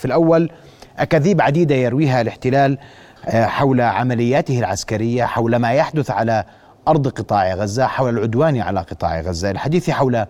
في 0.00 0.04
الأول 0.04 0.50
أكاذيب 0.98 1.40
عديدة 1.40 1.74
يرويها 1.74 2.20
الاحتلال 2.20 2.78
آه، 3.26 3.46
حول 3.46 3.80
عملياته 3.80 4.58
العسكرية 4.58 5.24
حول 5.24 5.56
ما 5.56 5.72
يحدث 5.72 6.10
على 6.10 6.44
أرض 6.88 7.08
قطاع 7.08 7.54
غزة 7.54 7.86
حول 7.86 8.18
العدوان 8.18 8.60
على 8.60 8.80
قطاع 8.80 9.20
غزة. 9.20 9.50
الحديث 9.50 9.90
حول 9.90 10.26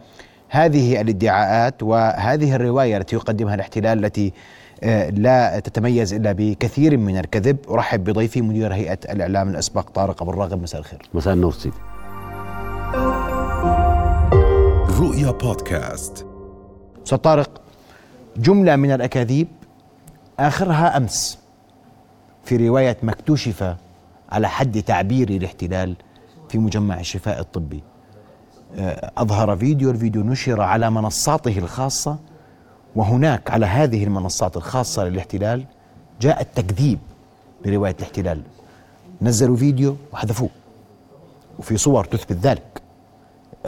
هذه 0.48 1.00
الادعاءات 1.00 1.82
وهذه 1.82 2.54
الرواية 2.54 2.96
التي 2.96 3.16
يقدمها 3.16 3.54
الاحتلال 3.54 4.04
التي 4.04 4.32
آه، 4.82 5.10
لا 5.10 5.60
تتميز 5.60 6.14
إلا 6.14 6.32
بكثير 6.32 6.96
من 6.96 7.18
الكذب. 7.18 7.56
أرحب 7.70 8.04
بضيفي 8.04 8.42
مدير 8.42 8.74
هيئة 8.74 8.98
الإعلام 9.10 9.48
الأسبق 9.48 9.90
طارق 9.90 10.22
أبو 10.22 10.30
الراغب 10.30 10.62
مساء 10.62 10.80
الخير. 10.80 11.02
مساء 11.14 11.34
النور 11.34 11.52
سيدي. 11.52 11.76
رؤيا 15.00 15.30
بودكاست. 15.30 16.26
أستاذ 17.04 17.18
طارق 17.18 17.60
جملة 18.36 18.76
من 18.76 18.90
الأكاذيب 18.92 19.48
آخرها 20.38 20.96
أمس 20.96 21.38
في 22.44 22.68
رواية 22.68 22.96
ما 23.02 23.12
اكتشف 23.12 23.76
على 24.32 24.48
حد 24.48 24.82
تعبير 24.82 25.28
الاحتلال 25.28 25.96
في 26.48 26.58
مجمع 26.58 27.00
الشفاء 27.00 27.40
الطبي. 27.40 27.82
آه، 28.76 29.12
أظهر 29.16 29.56
فيديو 29.56 29.90
الفيديو 29.90 30.22
نشر 30.22 30.60
على 30.60 30.90
منصاته 30.90 31.58
الخاصة 31.58 32.18
وهناك 32.96 33.50
على 33.50 33.66
هذه 33.66 34.04
المنصات 34.04 34.56
الخاصة 34.56 35.04
للاحتلال 35.04 35.64
جاء 36.20 36.40
التكذيب 36.40 36.98
لرواية 37.64 37.94
الاحتلال. 37.98 38.42
نزلوا 39.22 39.56
فيديو 39.56 39.96
وحذفوه 40.12 40.50
وفي 41.58 41.76
صور 41.76 42.04
تثبت 42.04 42.32
ذلك 42.32 42.82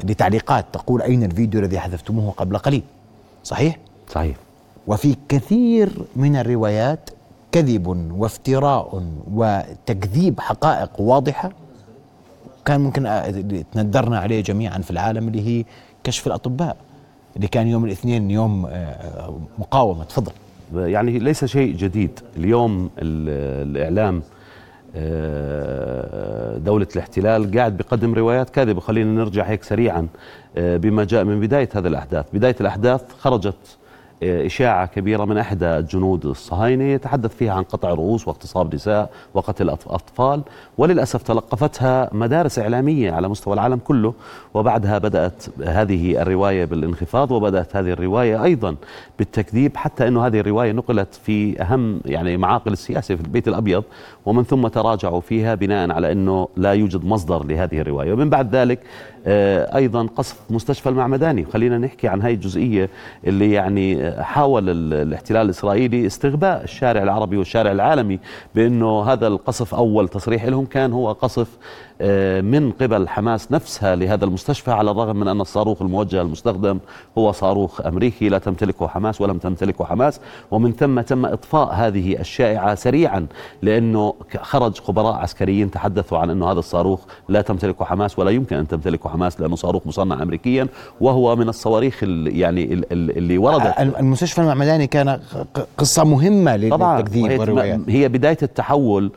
لتعليقات 0.04 0.66
تقول 0.72 1.02
أين 1.02 1.22
الفيديو 1.24 1.60
الذي 1.60 1.78
حذفتموه 1.78 2.30
قبل 2.30 2.58
قليل. 2.58 2.82
صحيح؟ 3.44 3.78
صحيح. 4.08 4.36
وفي 4.90 5.16
كثير 5.28 5.88
من 6.16 6.36
الروايات 6.36 7.10
كذب 7.52 7.86
وافتراء 8.18 9.02
وتكذيب 9.32 10.40
حقائق 10.40 11.00
واضحة. 11.00 11.50
كان 12.64 12.80
ممكن 12.80 13.02
تندرنا 13.72 14.18
عليه 14.18 14.42
جميعا 14.42 14.78
في 14.78 14.90
العالم 14.90 15.28
اللي 15.28 15.46
هي 15.46 15.64
كشف 16.04 16.26
الأطباء 16.26 16.76
اللي 17.36 17.48
كان 17.48 17.66
يوم 17.66 17.84
الاثنين 17.84 18.30
يوم 18.30 18.66
آه، 18.66 19.38
مقاومة. 19.58 20.04
تفضل. 20.04 20.32
يعني 20.74 21.18
ليس 21.18 21.44
شيء 21.44 21.76
جديد. 21.76 22.20
اليوم 22.36 22.90
الإعلام 22.98 24.22
آه، 24.96 26.58
دولة 26.58 26.86
الاحتلال 26.96 27.56
قاعد 27.56 27.76
بقدم 27.76 28.14
روايات 28.14 28.50
كاذبة. 28.50 28.80
خلينا 28.80 29.10
نرجع 29.24 29.44
هيك 29.44 29.62
سريعا 29.62 30.06
آه، 30.56 30.76
بما 30.76 31.04
جاء 31.04 31.24
من 31.24 31.40
بداية 31.40 31.68
هذه 31.74 31.86
الأحداث. 31.86 32.26
بداية 32.32 32.56
الأحداث 32.60 33.02
خرجت 33.18 33.78
إشاعة 34.22 34.86
كبيرة 34.86 35.24
من 35.24 35.38
أحدى 35.38 35.66
الجنود 35.66 36.26
الصهاينة 36.26 36.84
يتحدث 36.84 37.36
فيها 37.36 37.52
عن 37.52 37.62
قطع 37.62 37.90
رؤوس 37.90 38.28
واغتصاب 38.28 38.74
نساء 38.74 39.10
وقتل 39.34 39.68
أطفال 39.70 40.42
وللأسف 40.78 41.22
تلقفتها 41.22 42.10
مدارس 42.12 42.58
إعلامية 42.58 43.12
على 43.12 43.28
مستوى 43.28 43.54
العالم 43.54 43.76
كله 43.84 44.14
وبعدها 44.54 44.98
بدأت 44.98 45.44
هذه 45.64 46.22
الرواية 46.22 46.64
بالانخفاض 46.64 47.30
وبدأت 47.30 47.76
هذه 47.76 47.90
الرواية 47.90 48.44
أيضا 48.44 48.76
بالتكذيب 49.18 49.76
حتى 49.76 50.08
أنه 50.08 50.26
هذه 50.26 50.40
الرواية 50.40 50.72
نقلت 50.72 51.14
في 51.14 51.62
أهم 51.62 52.00
يعني 52.04 52.36
معاقل 52.36 52.72
السياسة 52.72 53.14
في 53.14 53.20
البيت 53.20 53.48
الأبيض 53.48 53.84
ومن 54.26 54.44
ثم 54.44 54.68
تراجعوا 54.68 55.20
فيها 55.20 55.54
بناء 55.54 55.90
على 55.90 56.12
أنه 56.12 56.48
لا 56.56 56.72
يوجد 56.72 57.04
مصدر 57.04 57.44
لهذه 57.44 57.80
الرواية. 57.80 58.12
ومن 58.12 58.30
بعد 58.30 58.56
ذلك 58.56 58.78
آه، 59.26 59.76
أيضا 59.76 60.06
قصف 60.16 60.40
مستشفى 60.50 60.88
المعمداني. 60.88 61.44
خلينا 61.44 61.78
نحكي 61.78 62.08
عن 62.08 62.22
هاي 62.22 62.34
الجزئية 62.34 62.90
اللي 63.26 63.52
يعني 63.52 64.09
حاول 64.18 64.92
الاحتلال 64.92 65.44
الإسرائيلي 65.44 66.06
استغباء 66.06 66.64
الشارع 66.64 67.02
العربي 67.02 67.36
والشارع 67.36 67.72
العالمي 67.72 68.18
بأنه 68.54 69.02
هذا 69.02 69.26
القصف 69.26 69.74
أول 69.74 70.08
تصريح 70.08 70.44
لهم 70.44 70.66
كان 70.66 70.92
هو 70.92 71.12
قصف 71.12 71.48
من 72.42 72.72
قبل 72.80 73.08
حماس 73.08 73.52
نفسها 73.52 73.96
لهذا 73.96 74.24
المستشفى 74.24 74.70
على 74.70 74.90
الرغم 74.90 75.16
من 75.16 75.28
أن 75.28 75.40
الصاروخ 75.40 75.82
الموجه 75.82 76.20
المستخدم 76.22 76.78
هو 77.18 77.32
صاروخ 77.32 77.86
أمريكي 77.86 78.28
لا 78.28 78.38
تمتلكه 78.38 78.86
حماس 78.86 79.20
ولم 79.20 79.38
تمتلكه 79.38 79.84
حماس. 79.84 80.20
ومن 80.50 80.72
ثم 80.72 81.00
تم 81.00 81.26
إطفاء 81.26 81.72
هذه 81.74 82.20
الشائعة 82.20 82.74
سريعا 82.74 83.26
لأنه 83.62 84.14
خرج 84.40 84.78
خبراء 84.80 85.14
عسكريين 85.14 85.70
تحدثوا 85.70 86.18
عن 86.18 86.30
أنه 86.30 86.52
هذا 86.52 86.58
الصاروخ 86.58 87.00
لا 87.28 87.40
تمتلكه 87.40 87.84
حماس 87.84 88.18
ولا 88.18 88.30
يمكن 88.30 88.56
أن 88.56 88.68
تمتلكه 88.68 89.10
حماس 89.10 89.40
لأنه 89.40 89.56
صاروخ 89.56 89.86
مصنع 89.86 90.22
أمريكيا. 90.22 90.66
وهو 91.00 91.36
من 91.36 91.48
الصواريخ 91.48 92.02
يعني 92.02 92.84
اللي 92.92 93.38
وردت. 93.38 93.74
المستشفى 93.78 94.40
المعمداني 94.40 94.86
كان 94.86 95.20
قصة 95.78 96.04
مهمة 96.04 96.56
للتكذيب 96.56 97.40
والروايات 97.40 97.80
هي 97.88 98.08
بداية 98.08 98.38
التحول 98.42 99.10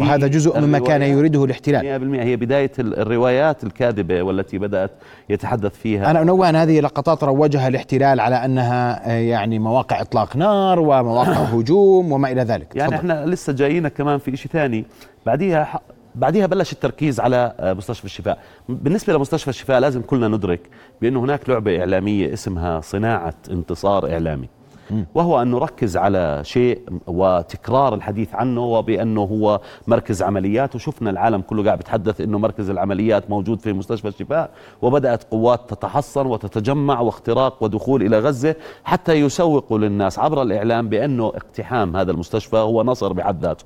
وهذا 0.00 0.26
جزء 0.26 0.60
مما 0.60 0.78
كان 0.78 1.02
يريده 1.02 1.44
الاحتلال. 1.44 2.16
100% 2.16 2.22
هي 2.22 2.36
بداية 2.36 2.70
الروايات 2.78 3.64
الكاذبة 3.64 4.22
والتي 4.22 4.58
بدأت 4.58 4.90
يتحدث 5.28 5.78
فيها. 5.78 6.10
أنا 6.10 6.22
أنوه 6.22 6.48
أن 6.48 6.56
هذه 6.56 6.80
لقطات 6.80 7.24
روجها 7.24 7.68
الاحتلال 7.68 8.20
على 8.20 8.36
أنها 8.36 9.10
آه، 9.10 9.18
يعني 9.18 9.58
مواقع 9.58 10.00
إطلاق 10.00 10.36
نار 10.36 10.80
ومواقع 10.80 11.32
هجوم 11.54 12.12
وما 12.12 12.32
إلى 12.32 12.42
ذلك. 12.42 12.76
يعني 12.76 12.90
تفضل. 12.90 13.10
إحنا 13.10 13.26
لسه 13.26 13.52
جايين 13.52 13.88
كمان 13.88 14.18
في 14.18 14.36
شيء 14.36 14.50
ثاني. 14.52 14.84
بعديها 15.26 15.80
بعدها 16.14 16.46
بلش 16.46 16.72
التركيز 16.72 17.20
على 17.20 17.54
آه، 17.60 17.72
مستشفى 17.72 18.04
الشفاء. 18.04 18.38
بالنسبة 18.68 19.12
لمستشفى 19.12 19.48
الشفاء 19.48 19.80
لازم 19.80 20.02
كلنا 20.02 20.28
ندرك 20.28 20.60
بأنه 21.02 21.20
هناك 21.20 21.48
لعبة 21.48 21.80
إعلامية 21.80 22.32
اسمها 22.32 22.80
صناعة 22.80 23.34
انتصار 23.50 24.12
إعلامي. 24.12 24.48
وهو 25.14 25.42
أن 25.42 25.50
نركز 25.50 25.96
على 25.96 26.40
شيء 26.44 26.80
وتكرار 27.06 27.94
الحديث 27.94 28.34
عنه 28.34 28.64
وبأنه 28.64 29.20
هو 29.20 29.60
مركز 29.86 30.22
عمليات. 30.22 30.74
وشفنا 30.74 31.10
العالم 31.10 31.40
كله 31.40 31.64
قاعد 31.64 31.78
بيتحدث 31.78 32.20
أنه 32.20 32.38
مركز 32.38 32.70
العمليات 32.70 33.30
موجود 33.30 33.60
في 33.60 33.72
مستشفى 33.72 34.08
الشفاء 34.08 34.50
وبدأت 34.82 35.24
قوات 35.24 35.70
تتحصن 35.70 36.26
وتتجمع 36.26 37.00
واختراق 37.00 37.62
ودخول 37.62 38.02
إلى 38.02 38.18
غزة 38.18 38.54
حتى 38.84 39.12
يسوقوا 39.12 39.78
للناس 39.78 40.18
عبر 40.18 40.42
الإعلام 40.42 40.88
بأنه 40.88 41.26
اقتحام 41.26 41.96
هذا 41.96 42.10
المستشفى 42.10 42.56
هو 42.56 42.82
نصر 42.82 43.12
بحد 43.12 43.42
ذاته. 43.42 43.64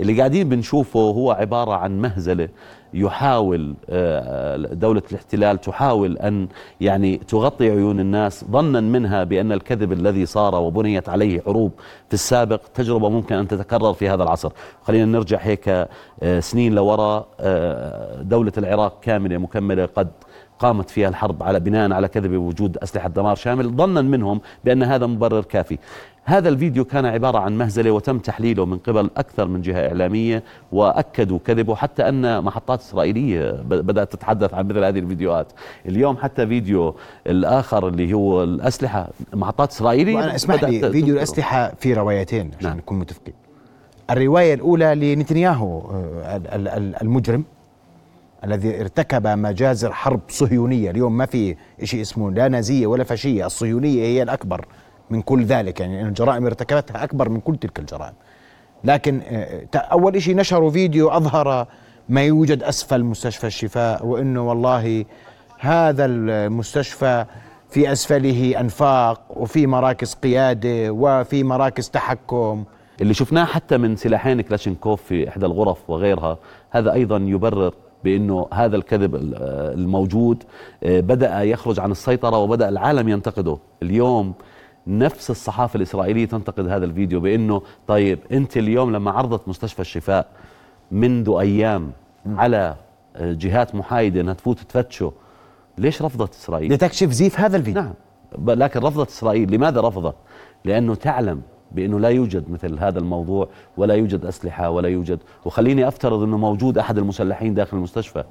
اللي 0.00 0.18
قاعدين 0.18 0.48
بنشوفه 0.48 1.00
هو 1.00 1.30
عبارة 1.30 1.72
عن 1.72 2.00
مهزلة 2.00 2.48
يحاول 2.94 3.74
آه، 3.90 4.56
دولة 4.56 5.02
الاحتلال 5.10 5.60
تحاول 5.60 6.18
أن 6.18 6.48
يعني 6.80 7.16
تغطي 7.16 7.70
عيون 7.70 8.00
الناس 8.00 8.44
ظنا 8.50 8.80
منها 8.80 9.24
بأن 9.24 9.52
الكذب 9.52 9.92
الذي 9.92 10.26
صار 10.26 10.54
وبنيت 10.54 11.08
عليه 11.08 11.40
حروب 11.40 11.72
في 12.08 12.14
السابق 12.14 12.60
تجربة 12.74 13.08
ممكن 13.08 13.34
أن 13.34 13.48
تتكرر 13.48 13.92
في 13.92 14.08
هذا 14.08 14.22
العصر. 14.22 14.52
خلينا 14.82 15.04
نرجع 15.04 15.38
هيك 15.38 15.68
آه، 16.22 16.40
سنين 16.40 16.74
لوراء 16.74 17.26
آه، 17.40 18.22
دولة 18.22 18.52
العراق 18.58 19.00
كاملة 19.00 19.38
مكملة 19.38 19.86
قد 19.86 20.08
قامت 20.58 20.90
فيها 20.90 21.08
الحرب 21.08 21.42
على 21.42 21.60
بناء 21.60 21.92
على 21.92 22.08
كذب 22.08 22.32
وجود 22.32 22.78
أسلحة 22.78 23.08
دمار 23.08 23.36
شامل 23.36 23.68
ظنا 23.68 24.02
منهم 24.02 24.40
بأن 24.64 24.82
هذا 24.82 25.06
مبرر 25.06 25.42
كافي. 25.42 25.78
هذا 26.28 26.48
الفيديو 26.48 26.84
كان 26.84 27.06
عبارة 27.06 27.38
عن 27.38 27.58
مهزلة 27.58 27.90
وتم 27.90 28.18
تحليله 28.18 28.66
من 28.66 28.78
قبل 28.78 29.10
أكثر 29.16 29.48
من 29.48 29.62
جهة 29.62 29.88
إعلامية 29.88 30.42
وأكدوا 30.72 31.38
كذبه 31.46 31.74
حتى 31.74 32.08
أن 32.08 32.44
محطات 32.44 32.80
إسرائيلية 32.80 33.50
بدأت 33.62 34.12
تتحدث 34.12 34.54
عن 34.54 34.68
مثل 34.68 34.84
هذه 34.84 34.98
الفيديوهات. 34.98 35.52
اليوم 35.86 36.16
حتى 36.16 36.46
فيديو 36.46 36.94
الآخر 37.26 37.88
اللي 37.88 38.12
هو 38.12 38.44
الأسلحة 38.44 39.08
محطات 39.34 39.70
إسرائيلية 39.70 40.16
وأنا 40.16 40.34
اسمح 40.34 40.64
لي 40.64 40.92
فيديو 40.92 41.14
الأسلحة 41.14 41.72
في 41.78 41.94
روايتين 41.94 42.50
عشان 42.58 42.68
نعم. 42.68 42.78
نكون 42.78 42.98
متفقين. 42.98 43.34
الرواية 44.10 44.54
الأولى 44.54 44.94
لنتنياهو 44.94 45.80
آه، 45.80 46.40
المجرم 47.02 47.44
الذي 48.44 48.80
ارتكب 48.80 49.26
مجازر 49.26 49.92
حرب 49.92 50.20
صهيونية. 50.28 50.90
اليوم 50.90 51.16
ما 51.16 51.26
في 51.26 51.56
شيء 51.84 52.00
اسمه 52.00 52.30
لا 52.30 52.48
نازية 52.48 52.86
ولا 52.86 53.04
فاشية 53.04 53.46
الصهيونية 53.46 54.02
هي 54.02 54.22
الأكبر. 54.22 54.66
من 55.10 55.22
كل 55.22 55.44
ذلك 55.44 55.80
يعني 55.80 56.02
الجرائم 56.02 56.46
ارتكبتها 56.46 57.04
أكبر 57.04 57.28
من 57.28 57.40
كل 57.40 57.56
تلك 57.56 57.78
الجرائم. 57.78 58.14
لكن 58.84 59.20
آه، 59.30 59.66
أول 59.76 60.22
شيء 60.22 60.36
نشروا 60.36 60.70
فيديو 60.70 61.08
أظهر 61.08 61.66
ما 62.08 62.22
يوجد 62.22 62.62
أسفل 62.62 63.04
مستشفى 63.04 63.46
الشفاء 63.46 64.06
وأنه 64.06 64.48
والله 64.48 65.04
هذا 65.58 66.04
المستشفى 66.04 67.24
في 67.70 67.92
أسفله 67.92 68.60
أنفاق 68.60 69.20
وفي 69.30 69.66
مراكز 69.66 70.14
قيادة 70.14 70.90
وفي 70.92 71.44
مراكز 71.44 71.90
تحكم. 71.90 72.64
اللي 73.00 73.14
شفناه 73.14 73.44
حتى 73.44 73.76
من 73.76 73.96
سلاحين 73.96 74.40
كلاشينكوف 74.40 75.02
في 75.02 75.28
إحدى 75.28 75.46
الغرف 75.46 75.90
وغيرها 75.90 76.38
هذا 76.70 76.92
أيضا 76.92 77.16
يبرر 77.16 77.74
بأنه 78.04 78.48
هذا 78.52 78.76
الكذب 78.76 79.14
الموجود 79.14 80.42
آه، 80.84 81.00
بدأ 81.00 81.42
يخرج 81.42 81.80
عن 81.80 81.90
السيطرة 81.90 82.38
وبدأ 82.38 82.68
العالم 82.68 83.08
ينتقده. 83.08 83.58
اليوم 83.82 84.34
نفس 84.86 85.30
الصحافة 85.30 85.76
الإسرائيلية 85.76 86.24
تنتقد 86.24 86.68
هذا 86.68 86.84
الفيديو 86.84 87.20
بأنه 87.20 87.62
طيب 87.86 88.18
أنت 88.32 88.56
اليوم 88.56 88.92
لما 88.92 89.10
عرضت 89.10 89.48
مستشفى 89.48 89.80
الشفاء 89.80 90.26
منذ 90.90 91.36
أيام 91.40 91.92
على 92.26 92.76
جهات 93.20 93.74
محايدة 93.74 94.20
أنها 94.20 94.34
تفوت 94.34 94.58
تفتشه 94.60 95.12
ليش 95.78 96.02
رفضت 96.02 96.34
إسرائيل؟ 96.34 96.72
لتكشف 96.72 97.10
زيف 97.10 97.40
هذا 97.40 97.56
الفيديو. 97.56 97.82
نعم. 97.82 97.94
لكن 98.38 98.80
رفضت 98.80 99.08
إسرائيل. 99.08 99.54
لماذا 99.54 99.80
رفضت؟ 99.80 100.14
لأنه 100.64 100.94
تعلم 100.94 101.42
بأنه 101.72 102.00
لا 102.00 102.08
يوجد 102.08 102.50
مثل 102.50 102.78
هذا 102.78 102.98
الموضوع 102.98 103.48
ولا 103.76 103.94
يوجد 103.94 104.24
أسلحة 104.24 104.70
ولا 104.70 104.88
يوجد 104.88 105.18
وخليني 105.44 105.88
أفترض 105.88 106.22
إنه 106.22 106.36
موجود 106.36 106.78
أحد 106.78 106.98
المسلحين 106.98 107.54
داخل 107.54 107.76
المستشفى. 107.76 108.24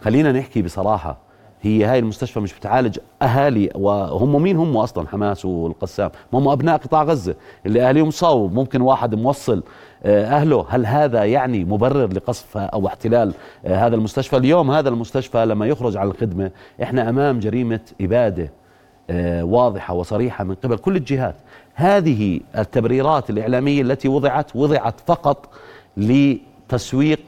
خلينا 0.00 0.32
نحكي 0.32 0.62
بصراحة 0.62 1.18
هي 1.62 1.84
هاي 1.84 1.98
المستشفى 1.98 2.40
مش 2.40 2.54
بتعالج 2.54 2.98
أهالي 3.22 3.70
وهم 3.74 4.42
مين 4.42 4.56
هم 4.56 4.76
أصلا؟ 4.76 5.08
حماس 5.08 5.44
والقسام. 5.44 6.10
هم 6.32 6.48
أبناء 6.48 6.76
قطاع 6.76 7.02
غزة 7.02 7.34
اللي 7.66 7.88
أهاليهم 7.88 8.10
صاوب. 8.10 8.54
ممكن 8.54 8.80
واحد 8.80 9.14
موصل 9.14 9.62
آه، 10.04 10.24
أهله. 10.24 10.66
هل 10.68 10.86
هذا 10.86 11.24
يعني 11.24 11.64
مبرر 11.64 12.12
لقصف 12.12 12.56
أو 12.56 12.86
احتلال 12.86 13.34
آه، 13.66 13.86
هذا 13.86 13.94
المستشفى؟ 13.94 14.36
اليوم 14.36 14.70
هذا 14.70 14.88
المستشفى 14.88 15.46
لما 15.46 15.66
يخرج 15.66 15.96
على 15.96 16.10
الخدمة 16.10 16.50
إحنا 16.82 17.08
أمام 17.08 17.38
جريمة 17.38 17.80
إبادة 18.00 18.50
آه، 19.10 19.44
واضحة 19.44 19.94
وصريحة 19.94 20.44
من 20.44 20.54
قبل 20.54 20.76
كل 20.78 20.96
الجهات. 20.96 21.34
هذه 21.74 22.40
التبريرات 22.58 23.30
الإعلامية 23.30 23.82
التي 23.82 24.08
وضعت 24.08 24.56
وضعت 24.56 25.00
فقط 25.06 25.48
لتسويق 25.96 27.20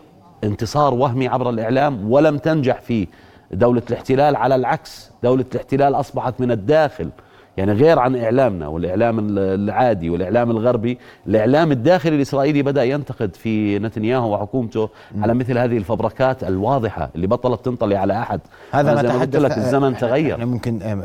انتصار 0.45 0.95
وهمي 0.95 1.29
عبر 1.29 1.51
الإعلام 1.51 2.13
ولم 2.13 2.39
تنجح 2.39 2.81
في 2.81 3.09
دولة 3.53 3.83
الاحتلال 3.91 4.37
على 4.37 4.55
العكس. 4.55 5.11
دولة 5.23 5.45
الاحتلال 5.55 5.95
أصبحت 5.95 6.41
من 6.41 6.51
الداخل 6.51 7.11
يعني 7.57 7.73
غير 7.73 7.99
عن 7.99 8.17
إعلامنا 8.17 8.69
والإعلام 8.69 9.19
العادي 9.39 10.11
والإعلام 10.11 10.51
الغربي. 10.51 10.99
الإعلام 11.27 11.73
الداخلي 11.73 12.17
الإسرائيلي 12.17 12.63
بدأ 12.63 12.85
ينتقد 12.85 13.37
في 13.37 13.79
نتنياهو 13.79 14.35
وحكومته 14.35 14.89
على 15.19 15.35
مثل 15.35 15.59
هذه 15.59 15.77
الفبركات 15.77 16.45
الواضحة 16.45 17.11
اللي 17.15 17.27
بطلت 17.27 17.65
تنطلي 17.65 17.97
على 17.97 18.21
أحد. 18.21 18.41
هذا 18.71 18.95
ما 18.95 19.03
تحدث 19.03 19.41
لك 19.41 19.59
الزمن 19.59 19.97
تغير. 19.97 20.47
ممكن 20.47 21.01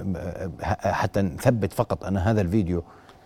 حتى 0.84 1.22
نثبت 1.22 1.74
فقط 1.74 2.04
أن 2.04 2.18
هذا 2.18 2.42
الفيديو 2.42 2.84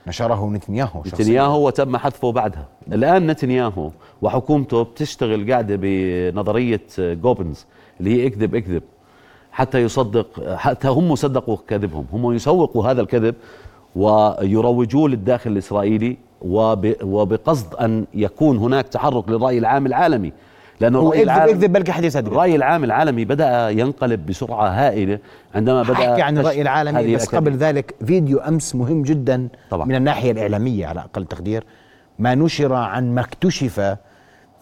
نشره 0.07 0.49
نتنياهو 0.49 1.03
نتنياهو 1.07 1.67
وتم 1.67 1.97
حذفه 1.97 2.31
بعدها. 2.31 2.67
الآن 2.91 3.27
نتنياهو 3.27 3.91
وحكومته 4.21 4.83
بتشتغل 4.83 5.51
قاعدة 5.51 5.75
بنظرية 5.81 6.81
جوبنز 6.99 7.65
اللي 7.99 8.23
هي 8.23 8.27
اكذب 8.27 8.55
اكذب. 8.55 8.83
حتى 9.53 9.83
يصدق 9.83 10.55
حتى 10.55 10.87
هم 10.87 11.15
صدقوا 11.15 11.57
كذبهم. 11.67 12.05
هم 12.13 12.33
يسوقوا 12.33 12.91
هذا 12.91 13.01
الكذب 13.01 13.35
ويروجوه 13.95 15.09
للداخل 15.09 15.51
الإسرائيلي 15.51 16.17
وبقصد 17.01 17.75
أن 17.75 18.05
يكون 18.13 18.57
هناك 18.57 18.87
تحرك 18.87 19.29
للرأي 19.29 19.57
العام 19.57 19.85
العالمي. 19.85 20.33
لأنه 20.79 20.99
الرأي 20.99 21.23
العام 21.23 21.49
يكذب 21.49 21.73
بلكي 21.73 21.91
حد 21.91 22.03
يصدق 22.03 22.27
الرأي 22.31 22.55
العام 22.55 22.83
العالمي 22.83 23.25
بدأ 23.25 23.69
ينقلب 23.69 24.25
بسرعة 24.25 24.67
هائلة 24.67 25.19
عندما 25.55 25.83
بدأ 25.83 25.93
احكي 25.93 26.21
عن 26.21 26.37
الرأي 26.37 26.61
العالمي 26.61 27.15
بس 27.15 27.35
قبل 27.35 27.51
ذلك 27.51 27.95
فيديو 28.05 28.39
أمس 28.39 28.75
مهم 28.75 29.03
جدا 29.03 29.47
طبعا. 29.69 29.85
من 29.85 29.95
الناحية 29.95 30.31
الإعلامية 30.31 30.87
على 30.87 30.99
أقل 30.99 31.25
تقدير. 31.25 31.63
ما 32.19 32.35
نشر 32.35 32.73
عن 32.73 33.15
ما 33.15 33.21
اكتشف 33.21 33.95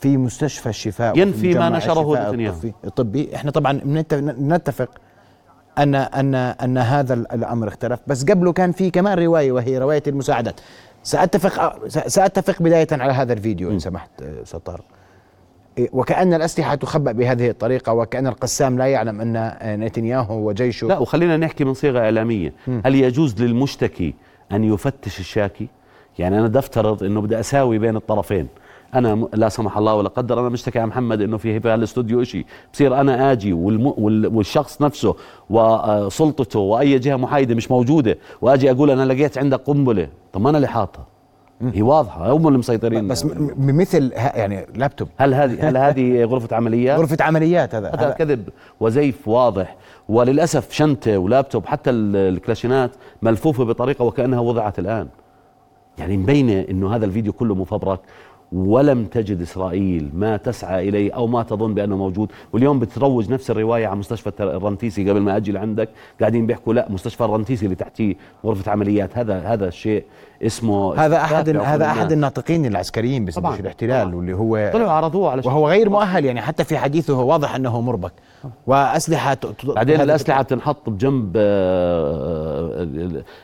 في 0.02 0.18
مستشفى 0.18 0.70
الشفاء 0.70 1.18
ينفي 1.18 1.54
ما 1.54 1.70
نشره 1.70 2.30
نتنياهو 2.30 2.56
الطبي 2.86 3.36
إحنا 3.36 3.52
طبعا 3.52 3.82
نتفق 4.40 4.90
ان 5.78 5.96
ان 5.96 6.36
أن 6.36 6.78
هذا 6.78 7.14
الأمر 7.14 7.68
اختلف. 7.68 8.00
بس 8.08 8.26
قبله 8.26 8.54
كان 8.54 8.72
في 8.72 8.90
كمان 8.90 9.20
رواية 9.20 9.52
وهي 9.52 9.78
رواية 9.78 10.04
المساعدات. 10.08 10.60
ساتفق 11.04 11.88
سأتفق 11.88 12.62
بداية 12.62 12.88
على 12.92 13.14
هذا 13.14 13.34
الفيديو 13.34 13.72
إن 13.72 13.80
سمحت 13.80 14.22
أستاذ 14.22 14.60
طارق 14.60 14.84
إيه، 15.78 15.90
وكأن 15.94 16.34
الأسلحة 16.34 16.76
تخبأ 16.76 17.12
بهذه 17.12 17.50
الطريقة 17.50 17.94
وكأن 17.94 18.28
القسام 18.28 18.78
لا 18.78 18.86
يعلم 18.86 19.22
أن 19.22 19.80
نتنياهو 19.80 20.48
وجيشه 20.48 20.88
لا 20.88 20.98
وخلينا 20.98 21.38
نحكي 21.38 21.64
من 21.64 21.74
صيغة 21.74 22.00
إعلامية. 22.00 22.54
م. 22.68 22.82
هل 22.86 22.96
يجوز 22.96 23.42
للمشتكي 23.42 24.14
أن 24.52 24.64
يفتش 24.64 25.20
الشاكي؟ 25.20 25.68
يعني 26.20 26.40
أنا 26.40 26.48
دفترض 26.48 27.04
أنه 27.04 27.22
بدي 27.22 27.40
أساوي 27.40 27.80
بين 27.80 27.96
الطرفين. 27.96 28.48
أنا 28.94 29.28
لا 29.34 29.50
سمح 29.50 29.78
الله 29.78 29.96
ولا 29.96 30.10
قدر 30.10 30.40
أنا 30.40 30.50
مشتكي 30.50 30.80
على 30.80 30.88
محمد 30.88 31.22
إنه 31.22 31.38
في 31.38 31.60
في 31.60 31.76
الاستوديو 31.76 32.24
شيء 32.24 32.46
بصير 32.74 33.02
أنا 33.02 33.32
آجي 33.32 33.54
والم 33.54 33.94
والشخص 34.36 34.82
نفسه 34.82 35.16
وسلطته 35.50 36.60
وأي 36.60 37.00
جهة 37.00 37.16
محايدة 37.16 37.56
مش 37.56 37.72
موجودة 37.72 38.18
وأجي 38.42 38.72
أقول 38.72 38.92
أنا 38.92 39.14
لقيت 39.14 39.38
عندك 39.38 39.60
قنبلة. 39.60 40.08
طب 40.34 40.42
ما 40.42 40.50
أنا 40.50 40.58
اللي 40.58 40.68
حاطها. 40.68 41.06
هي 41.62 41.82
واضحة. 41.82 42.32
هم 42.32 42.48
اللي 42.48 42.60
مسيطرين. 42.60 43.08
بس 43.08 43.26
مثل 43.58 44.12
يعني 44.16 44.66
لابتوب. 44.76 45.08
هل 45.18 45.34
هذه 45.34 45.70
هل 45.70 45.78
هذه 45.78 46.24
غرفة 46.32 46.56
عمليات؟ 46.56 47.00
غرفة 47.00 47.18
عمليات 47.22 47.76
هذا. 47.76 47.90
هذا 47.90 48.10
كذب 48.10 48.50
وزيف 48.80 49.28
واضح. 49.28 49.76
وللأسف 50.10 50.72
شنطة 50.72 51.18
ولابتوب 51.18 51.66
حتى 51.66 51.90
الكلاشينات 51.90 52.92
ملفوفة 53.22 53.64
بطريقة 53.66 54.06
وكأنها 54.06 54.40
وضعت 54.40 54.80
الآن. 54.80 55.08
يعني 55.98 56.18
مبينة 56.18 56.66
إنه 56.70 56.96
هذا 56.96 57.06
الفيديو 57.06 57.34
كله 57.34 57.56
مفبرك 57.56 58.00
ولم 58.52 59.06
تجد 59.06 59.42
إسرائيل 59.42 60.10
ما 60.14 60.38
تسعى 60.38 60.90
إليه 60.90 61.12
أو 61.12 61.28
ما 61.28 61.44
تظن 61.44 61.74
بأنه 61.74 61.98
موجود. 61.98 62.32
واليوم 62.54 62.80
بتروج 62.80 63.32
نفس 63.32 63.52
الرواية 63.52 63.88
على 63.88 63.96
مستشفى 63.96 64.32
الرنتيسي 64.40 65.10
قبل 65.10 65.20
ما 65.20 65.38
أجي 65.38 65.52
لعندك. 65.52 65.90
قاعدين 66.20 66.48
بيحكوا 66.48 66.74
لا 66.74 66.88
مستشفى 66.90 67.24
الرنتيسي 67.26 67.66
اللي 67.66 67.76
تحتيه 67.76 68.16
غرفة 68.46 68.72
عمليات. 68.72 69.18
هذا 69.18 69.40
هذا 69.40 69.68
الشيء 69.68 70.04
اسمه 70.42 70.96
هذا 70.96 71.18
أحد 71.18 71.50
هذا 71.50 71.86
أحد 71.86 72.12
الناطقين 72.12 72.66
العسكريين 72.66 73.26
باسم 73.26 73.46
الاحتلال. 73.46 74.16
واللي 74.16 74.34
هو 74.34 74.70
طلعوا 74.74 74.92
عرضوه 74.92 75.32
على 75.32 75.42
وهو 75.46 75.70
غير 75.70 75.90
مؤهل 75.90 76.26
يعني 76.26 76.42
حتى 76.42 76.64
في 76.64 76.78
حديثه 76.78 77.20
واضح 77.20 77.56
أنه 77.56 77.82
مربك. 77.82 78.14
وأسلحة 78.68 79.38
بعدين 79.64 80.02
الأسلحة 80.02 80.42
بتنحط 80.42 80.90
بجنب 80.90 81.34
آه، 81.36 82.88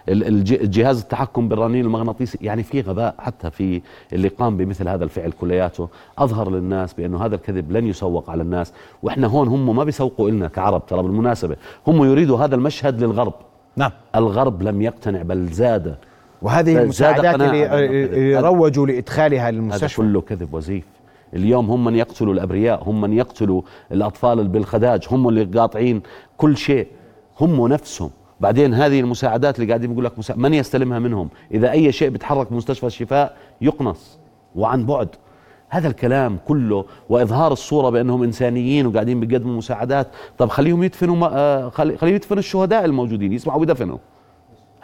الجهاز 0.10 1.02
التحكم 1.02 1.50
بالرنين 1.50 1.86
المغناطيسي. 1.86 2.38
يعني 2.42 2.64
في 2.64 2.82
غباء 2.82 3.16
حتى 3.20 3.52
في 3.52 3.82
اللي 4.14 4.28
قام 4.28 4.58
بمثل 4.58 4.88
هذا 4.88 5.04
الفعل 5.04 5.32
كلياته. 5.32 5.90
أظهر 6.18 6.52
للناس 6.52 6.94
بأنه 6.94 7.26
هذا 7.26 7.36
الكذب 7.36 7.72
لن 7.72 7.88
يسوق 7.88 8.30
على 8.30 8.42
الناس. 8.42 8.74
وإحنا 9.04 9.28
هون 9.28 9.48
هم 9.48 9.76
ما 9.76 9.84
بيسوقوا 9.84 10.30
لنا 10.30 10.48
كعرب 10.48 10.86
ترى 10.86 11.04
بالمناسبة. 11.04 11.56
هم 11.88 12.04
يريدوا 12.04 12.38
هذا 12.38 12.56
المشهد 12.56 13.04
للغرب. 13.04 13.34
نعم. 13.76 13.92
الغرب 14.16 14.64
لم 14.64 14.82
يقتنع 14.82 15.22
بل 15.22 15.48
زاد. 15.48 15.96
وهذه 16.42 16.82
المساعدات 16.82 17.36
اللي 17.36 18.40
روجوا 18.40 18.88
لإدخالها 18.88 19.52
للمستشفى. 19.52 20.02
هذا 20.02 20.10
كله 20.10 20.22
كذب 20.22 20.54
وزيف. 20.54 20.97
اليوم 21.34 21.72
هم 21.72 21.84
من 21.84 21.96
يقتلوا 21.96 22.34
الأبرياء 22.34 22.90
هم 22.90 23.02
من 23.02 23.14
يقتلوا 23.14 23.62
الأطفال 23.92 24.48
بالخداج 24.48 25.08
هم 25.12 25.30
اللي 25.30 25.44
قاطعين 25.44 26.02
كل 26.38 26.58
شيء. 26.58 26.88
هم 27.40 27.68
نفسهم. 27.68 28.10
بعدين 28.40 28.74
هذه 28.74 29.00
المساعدات 29.00 29.56
اللي 29.56 29.68
قاعدين 29.68 29.90
بيقول 29.90 30.06
لك 30.06 30.38
من 30.38 30.54
يستلمها 30.54 31.00
منهم؟ 31.00 31.30
إذا 31.52 31.72
أي 31.72 31.92
شيء 31.92 32.10
بيتحرك 32.10 32.52
بمستشفى 32.52 32.86
الشفاء 32.86 33.38
يقنص 33.62 34.20
وعن 34.56 34.86
بعد. 34.86 35.10
هذا 35.70 35.88
الكلام 35.88 36.40
كله 36.48 36.86
وإظهار 37.10 37.52
الصورة 37.52 37.90
بأنهم 37.90 38.24
إنسانيين 38.24 38.88
وقاعدين 38.88 39.20
بيقدموا 39.20 39.58
مساعدات. 39.58 40.08
طب 40.38 40.50
خليهم 40.50 40.84
يدفنوا 40.84 41.28
آه، 41.32 41.70
خليهم 41.70 42.16
يدفنوا 42.16 42.40
الشهداء 42.40 42.86
الموجودين 42.86 43.34
يسمعوا 43.34 43.60
ويدفنوا. 43.60 43.98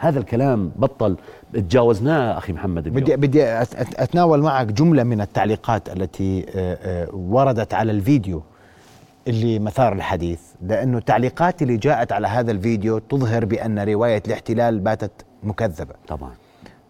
هذا 0.04 0.18
الكلام 0.18 0.72
بطل. 0.76 1.16
تجاوزناه 1.54 2.38
أخي 2.38 2.52
محمد 2.52 2.86
اليوم. 2.86 3.00
بدي 3.00 3.16
بدي 3.16 3.44
أتناول 3.96 4.42
معك 4.42 4.66
جملة 4.66 5.02
من 5.02 5.20
التعليقات 5.20 5.88
التي 5.88 6.46
آه، 6.54 6.78
آه، 6.82 7.14
وردت 7.14 7.74
على 7.74 7.92
الفيديو 7.92 8.42
اللي 9.28 9.58
مثار 9.58 9.92
الحديث. 9.92 10.40
لأنه 10.62 10.98
التعليقات 10.98 11.62
اللي 11.62 11.76
جاءت 11.76 12.12
على 12.12 12.28
هذا 12.28 12.50
الفيديو 12.50 12.98
تظهر 12.98 13.44
بأن 13.44 13.78
رواية 13.78 14.22
الاحتلال 14.26 14.80
باتت 14.80 15.12
مكذبة. 15.42 15.94
طبعا. 16.08 16.32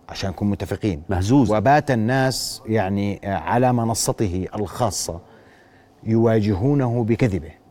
عشان 0.08 0.30
نكون 0.30 0.50
متفقين. 0.50 1.02
مهزوز. 1.08 1.52
وبات 1.52 1.90
الناس 1.90 2.62
يعني 2.66 3.20
آه، 3.24 3.36
على 3.36 3.72
منصته 3.72 4.46
الخاصة 4.54 5.20
يواجهونه 6.04 7.04
بكذبه. 7.04 7.63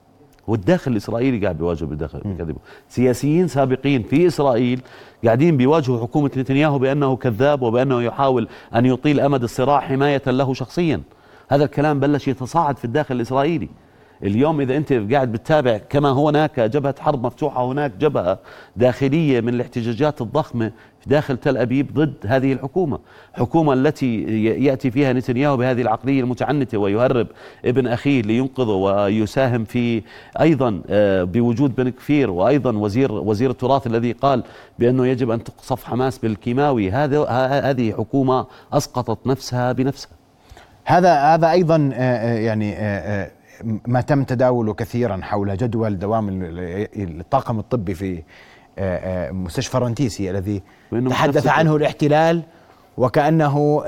والداخل 0.48 0.92
الإسرائيلي 0.92 1.40
قاعد 1.40 1.58
بيواجه 1.58 1.86
بكذبه 1.86 2.60
سياسيين 2.90 3.48
سابقين 3.48 4.04
في 4.04 4.28
إسرائيل 4.28 4.82
قاعدين 5.26 5.58
بيواجهوا 5.58 6.02
حكومة 6.02 6.32
نتنياهو 6.38 6.80
بأنه 6.80 7.16
كذاب 7.16 7.62
وبأنه 7.62 8.02
يحاول 8.02 8.48
أن 8.76 8.86
يطيل 8.86 9.20
أمد 9.20 9.44
الصراع 9.44 9.80
حماية 9.80 10.22
له 10.28 10.54
شخصيا. 10.54 11.02
هذا 11.50 11.64
الكلام 11.64 12.00
بلش 12.00 12.28
يتصاعد 12.28 12.78
في 12.78 12.86
الداخل 12.86 13.16
الإسرائيلي. 13.16 13.70
اليوم 14.24 14.62
إذا 14.62 14.78
أنت 14.78 14.94
قاعد 14.94 15.32
بتتابع 15.32 15.78
كما 15.78 16.12
هناك 16.12 16.60
جبهة 16.60 16.96
حرب 17.00 17.26
مفتوحة 17.26 17.66
هناك 17.66 17.92
جبهة 18.00 18.40
داخلية 18.76 19.42
من 19.42 19.54
الاحتجاجات 19.54 20.22
الضخمة 20.22 20.72
داخل 21.08 21.38
تل 21.38 21.58
أبيب 21.58 21.94
ضد 21.94 22.14
هذه 22.26 22.54
الحكومة، 22.54 23.00
حكومة 23.34 23.74
التي 23.74 24.24
يأتي 24.44 24.92
فيها 24.92 25.14
نتنياهو 25.14 25.58
بهذه 25.58 25.82
العقلية 25.82 26.22
المتعنتة 26.22 26.78
ويهرب 26.78 27.28
ابن 27.66 27.88
أخيه 27.88 28.22
لينقذه 28.22 28.72
ويساهم 28.72 29.66
في 29.66 30.02
أيضا 30.42 30.82
آه، 30.90 31.24
بوجود 31.24 31.76
بن 31.76 31.90
كفير 31.90 32.32
وأيضا 32.32 32.78
وزير 32.78 33.12
وزير 33.12 33.50
التراث 33.50 33.88
الذي 33.88 34.12
قال 34.12 34.44
بأنه 34.80 35.08
يجب 35.08 35.32
أن 35.32 35.44
تقصف 35.44 35.84
حماس 35.84 36.18
بالكيماوي، 36.18 36.92
هذا 36.92 37.24
هذه 37.70 37.92
حكومة 37.92 38.46
أسقطت 38.74 39.28
نفسها 39.28 39.72
بنفسها. 39.72 40.12
هذا 40.86 41.14
هذا 41.14 41.52
أيضا 41.52 41.92
آه، 41.94 41.98
آه، 41.98 42.38
يعني 42.38 42.76
ما 43.88 44.02
تم 44.02 44.24
تداوله 44.24 44.74
كثيرا 44.74 45.20
حول 45.24 45.58
جدول 45.58 46.00
دوام 46.00 46.40
الطاقم 46.96 47.60
الطبي 47.60 47.94
في 47.94 48.24
آه، 48.80 49.28
آه، 49.28 49.32
مستشفى 49.32 49.78
رنتيسي 49.78 50.32
الذي 50.32 50.62
تحدث 51.10 51.48
عنه 51.48 51.76
الاحتلال 51.76 52.42
وكأنه 52.98 53.84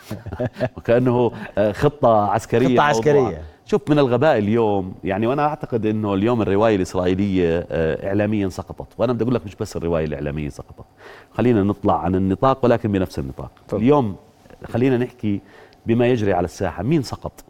وكأنه 0.76 1.32
آه، 1.58 1.72
خطة 1.72 2.30
عسكرية 2.30 2.76
خطة 2.76 2.82
عسكرية. 2.82 3.42
شوف 3.66 3.90
من 3.90 3.98
الغباء 3.98 4.38
اليوم 4.38 4.94
يعني 5.04 5.26
وأنا 5.26 5.46
أعتقد 5.46 5.86
إنه 5.86 6.14
اليوم 6.14 6.42
الرواية 6.42 6.76
الإسرائيلية 6.76 7.66
اعلاميا 7.70 8.48
سقطت. 8.48 8.86
وأنا 8.98 9.12
بدي 9.12 9.24
أقول 9.24 9.34
لك 9.34 9.46
مش 9.46 9.54
بس 9.54 9.76
الرواية 9.76 10.04
الإعلامية 10.04 10.48
سقطت. 10.48 10.84
خلينا 11.32 11.62
نطلع 11.62 12.00
عن 12.00 12.14
النطاق 12.14 12.64
ولكن 12.64 12.92
بنفس 12.92 13.18
النطاق. 13.18 13.50
طبعا. 13.68 13.82
اليوم 13.82 14.16
خلينا 14.64 14.98
نحكي 14.98 15.40
بما 15.86 16.06
يجري 16.06 16.32
على 16.32 16.44
الساحة. 16.44 16.82
مين 16.82 17.02
سقط؟ 17.02 17.44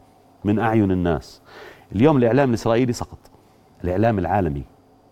من 0.47 0.59
أعين 0.59 0.91
الناس. 0.91 1.41
اليوم 1.95 2.17
الإعلام 2.17 2.49
الإسرائيلي 2.49 2.93
سقط. 2.93 3.19
الإعلام 3.85 4.19
العالمي. 4.19 4.63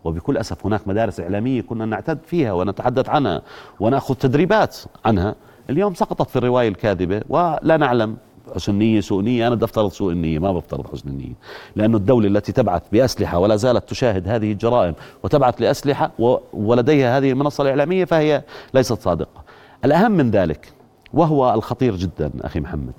وبكل 0.04 0.36
أسف 0.36 0.66
هناك 0.66 0.88
مدارس 0.88 1.20
إعلامية 1.20 1.60
كنا 1.60 1.84
نعتد 1.84 2.18
فيها 2.26 2.52
ونتحدث 2.52 3.08
عنها 3.08 3.42
ونأخذ 3.80 4.14
تدريبات 4.14 4.76
عنها. 5.04 5.34
اليوم 5.70 5.94
سقطت 5.94 6.30
في 6.30 6.36
الرواية 6.36 6.68
الكاذبة 6.68 7.22
ولا 7.28 7.76
نعلم 7.76 8.16
حسن 8.54 8.74
نية 8.74 9.00
سوء 9.00 9.22
نية 9.22 9.46
أنا 9.46 9.54
بدي 9.54 9.64
أفترض 9.64 9.90
سوء 9.90 10.12
النية 10.12 10.38
ما 10.38 10.52
بفترض 10.52 10.86
حسن 10.92 11.08
النية. 11.08 11.34
لأنه 11.76 11.96
الدولة 11.96 12.28
التي 12.28 12.52
تبعث 12.52 12.82
بأسلحة 12.92 13.38
ولا 13.38 13.56
زالت 13.56 13.88
تشاهد 13.88 14.28
هذه 14.28 14.52
الجرائم 14.52 14.94
وتبعث 15.22 15.62
لأسلحة 15.62 16.10
ولديها 16.52 17.18
هذه 17.18 17.30
المنصة 17.30 17.62
الإعلامية 17.62 18.04
فهي 18.04 18.42
ليست 18.74 19.00
صادقة. 19.00 19.44
الأهم 19.84 20.12
من 20.12 20.30
ذلك 20.30 20.72
وهو 21.12 21.54
الخطير 21.54 21.96
جدا 21.96 22.30
أخي 22.40 22.60
محمد. 22.60 22.92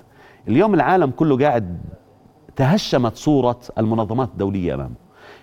اليوم 0.48 0.74
العالم 0.74 1.10
كله 1.10 1.38
قاعد 1.38 1.78
تهشمت 2.56 3.16
صورة 3.16 3.58
المنظمات 3.78 4.28
الدولية 4.28 4.74
أمامه 4.74 4.94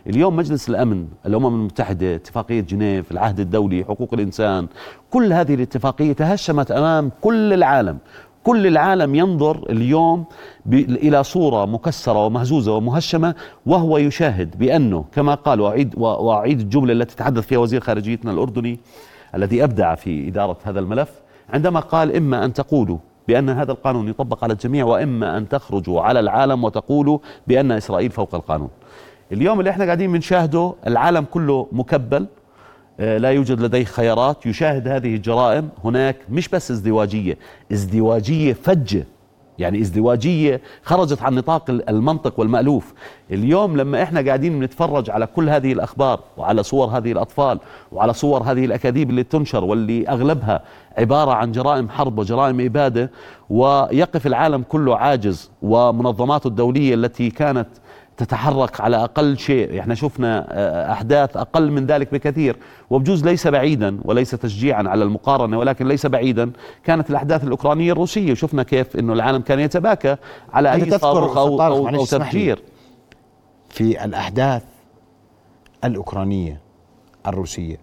اليوم 0.08 0.36
مجلس 0.36 0.70
الأمن 0.70 1.08
الأمم 1.26 1.46
المتحدة 1.46 2.16
اتفاقية 2.16 2.62
جنيف 2.62 3.12
العهد 3.12 3.40
الدولي 3.40 3.84
حقوق 3.84 4.14
الإنسان 4.14 4.68
كل 5.12 5.34
هذه 5.34 5.54
الاتفاقية 5.54 6.14
تهشمت 6.14 6.72
أمام 6.72 7.12
كل 7.22 7.54
العالم. 7.54 7.98
كل 8.44 8.68
العالم 8.68 9.16
ينظر 9.16 9.70
اليوم 9.70 10.26
إلى 10.74 11.24
صورة 11.24 11.66
مكسرة 11.66 12.26
ومهزوزة 12.26 12.76
ومهشمة 12.76 13.36
وهو 13.66 13.98
يشاهد 13.98 14.58
بأنه 14.60 15.06
كما 15.12 15.36
قال 15.36 15.62
وأعيد, 15.62 15.94
وأعيد 15.98 16.60
الجملة 16.60 16.94
التي 16.94 17.16
تحدث 17.16 17.48
فيها 17.48 17.58
وزير 17.58 17.82
خارجيتنا 17.82 18.32
الأردني 18.32 18.80
الذي 19.36 19.64
أبدع 19.64 19.96
في 19.96 20.28
إدارة 20.28 20.58
هذا 20.64 20.80
الملف 20.80 21.10
عندما 21.50 21.80
قال 21.80 22.16
إما 22.16 22.46
أن 22.46 22.54
تقولوا 22.54 22.98
بأن 23.28 23.50
هذا 23.50 23.72
القانون 23.72 24.10
يطبق 24.10 24.44
على 24.44 24.54
الجميع 24.54 24.86
وإما 24.86 25.38
أن 25.38 25.50
تخرجوا 25.50 26.02
على 26.02 26.20
العالم 26.20 26.64
وتقولوا 26.64 27.20
بأن 27.48 27.72
إسرائيل 27.72 28.12
فوق 28.12 28.36
القانون. 28.36 28.70
اليوم 29.32 29.60
اللي 29.60 29.70
إحنا 29.70 29.86
قاعدين 29.86 30.12
بنشاهده 30.12 30.74
العالم 30.88 31.26
كله 31.32 31.68
مكبل 31.72 32.26
آه، 33.00 33.18
لا 33.18 33.30
يوجد 33.30 33.62
لديه 33.62 33.84
خيارات. 33.84 34.46
يشاهد 34.46 34.88
هذه 34.88 35.16
الجرائم 35.16 35.70
هناك 35.84 36.16
مش 36.30 36.50
بس 36.50 36.72
ازدواجية 36.72 37.38
ازدواجية 37.72 38.54
فجة. 38.54 39.06
يعني 39.60 39.82
ازدواجية 39.82 40.62
خرجت 40.84 41.22
عن 41.22 41.36
نطاق 41.36 41.70
المنطق 41.70 42.40
والمألوف. 42.40 42.94
اليوم 43.32 43.78
لما 43.78 44.04
إحنا 44.04 44.22
قاعدين 44.22 44.60
بنتفرج 44.60 45.10
على 45.10 45.26
كل 45.26 45.50
هذه 45.50 45.74
الأخبار 45.74 46.20
وعلى 46.38 46.64
صور 46.64 46.88
هذه 46.88 47.12
الأطفال 47.12 47.60
وعلى 47.92 48.14
صور 48.14 48.44
هذه 48.44 48.66
الأكاذيب 48.66 49.10
اللي 49.10 49.24
تنشر 49.24 49.64
واللي 49.64 50.08
أغلبها 50.10 50.62
عبارة 50.98 51.32
عن 51.32 51.52
جرائم 51.52 51.90
حرب 51.90 52.20
وجرائم 52.20 52.62
إبادة 52.62 53.12
ويقف 53.50 54.28
العالم 54.28 54.64
كله 54.70 54.98
عاجز 54.98 55.52
ومنظماته 55.62 56.48
الدولية 56.48 56.94
التي 56.94 57.30
كانت 57.30 57.68
تتحرك 58.18 58.82
على 58.82 59.04
أقل 59.04 59.38
شيء. 59.38 59.80
إحنا 59.80 59.96
شفنا 59.96 60.46
آه، 60.50 60.92
أحداث 60.92 61.38
أقل 61.38 61.72
من 61.72 61.86
ذلك 61.86 62.14
بكثير. 62.14 62.56
وبجوز 62.90 63.26
ليس 63.26 63.48
بعيدا 63.48 64.00
وليس 64.06 64.32
تشجيعا 64.32 64.84
على 64.88 65.04
المقارنة 65.04 65.58
ولكن 65.58 65.88
ليس 65.88 66.06
بعيدا 66.06 66.52
كانت 66.84 67.10
الأحداث 67.10 67.44
الأوكرانية 67.44 67.92
الروسية. 67.92 68.32
وشفنا 68.32 68.64
كيف 68.64 68.96
إنه 69.00 69.14
العالم 69.14 69.42
كان 69.42 69.60
يتباكى 69.60 70.16
على 70.54 70.74
أي 70.74 70.98
صاروخ 70.98 71.38
أو, 71.38 71.58
طارق، 71.58 71.76
أو. 71.76 72.06
تفجير 72.06 72.62
في 73.70 74.06
الأحداث 74.06 74.64
الأوكرانية 75.84 76.60
الروسية 77.28 77.78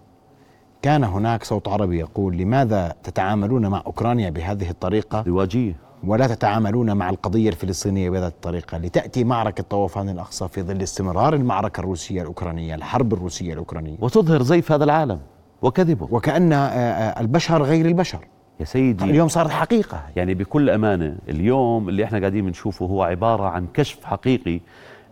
كان 0.81 1.03
هناك 1.03 1.43
صوت 1.43 1.67
عربي 1.67 1.99
يقول 1.99 2.37
لماذا 2.37 2.93
تتعاملون 3.03 3.67
مع 3.67 3.83
أوكرانيا 3.85 4.29
بهذه 4.29 4.69
الطريقة؟ 4.69 5.19
ازدواجيه 5.19 5.75
ولا 6.03 6.27
تتعاملون 6.27 6.93
مع 6.93 7.09
القضية 7.09 7.49
الفلسطينية 7.49 8.09
بهذه 8.09 8.27
الطريقة 8.27 8.77
لتأتي 8.77 9.23
معركة 9.23 9.63
طوفان 9.63 10.09
الأقصى 10.09 10.47
في 10.47 10.61
ظل 10.61 10.81
استمرار 10.81 11.33
المعركة 11.33 11.79
الروسية 11.79 12.21
الأوكرانية 12.21 12.75
الحرب 12.75 13.13
الروسية 13.13 13.53
الأوكرانية. 13.53 13.97
وتظهر 14.01 14.41
زيف 14.41 14.71
هذا 14.71 14.83
العالم 14.83 15.19
وكذبه. 15.61 16.07
وكأن 16.11 16.53
آه، 16.53 16.57
آه، 16.57 17.21
البشر 17.21 17.63
غير 17.63 17.85
البشر. 17.85 18.19
يا 18.59 18.65
سيدي. 18.65 19.03
اليوم 19.03 19.27
صارت 19.27 19.49
حقيقة. 19.49 20.01
يعني 20.15 20.33
بكل 20.33 20.69
أمانة 20.69 21.17
اليوم 21.29 21.89
اللي 21.89 22.03
إحنا 22.03 22.19
قاعدين 22.19 22.45
بنشوفه 22.45 22.85
هو 22.85 23.03
عبارة 23.03 23.43
عن 23.43 23.67
كشف 23.73 24.05
حقيقي 24.05 24.59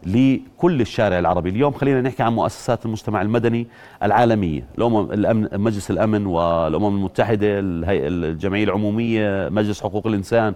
لكل 0.06 0.82
الشارع 0.82 1.20
العربي. 1.20 1.50
اليوم 1.50 1.74
خلينا 1.74 2.02
نحكي 2.02 2.24
عن 2.24 2.34
مؤسسات 2.36 2.86
المجتمع 2.86 3.22
المدني 3.22 3.68
العالمية 4.04 4.68
الأمم 4.78 5.12
الأمن 5.12 5.48
مجلس 5.54 5.92
الأمن 5.92 6.26
والأمم 6.26 6.96
المتحدة 6.96 7.48
الجمعية 7.50 8.64
العمومية 8.64 9.50
مجلس 9.50 9.82
حقوق 9.82 10.08
الإنسان. 10.08 10.54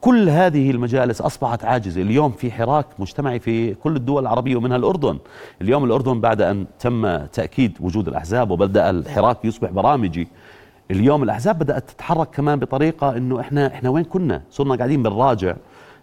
كل 0.00 0.28
هذه 0.28 0.70
المجالس 0.70 1.20
أصبحت 1.20 1.64
عاجزة. 1.64 2.02
اليوم 2.02 2.30
في 2.30 2.50
حراك 2.50 2.86
مجتمعي 2.98 3.38
في 3.38 3.74
كل 3.74 3.96
الدول 3.96 4.22
العربية 4.22 4.56
ومنها 4.56 4.76
الأردن. 4.76 5.18
اليوم 5.62 5.84
الأردن 5.84 6.20
بعد 6.20 6.42
أن 6.42 6.66
تم 6.78 7.16
تأكيد 7.16 7.78
وجود 7.80 8.08
الأحزاب 8.08 8.50
وبدأ 8.50 8.90
الحراك 8.90 9.44
يصبح 9.44 9.70
برامجي. 9.70 10.28
اليوم 10.90 11.22
الأحزاب 11.22 11.58
بدأت 11.58 11.90
تتحرك 11.90 12.30
كمان 12.30 12.58
بطريقة 12.58 13.16
أنه 13.16 13.40
إحنا 13.40 13.66
إحنا 13.66 13.90
وين 13.90 14.04
كنا؟ 14.04 14.42
صرنا 14.50 14.74
قاعدين 14.74 15.02
بنراجع 15.02 15.56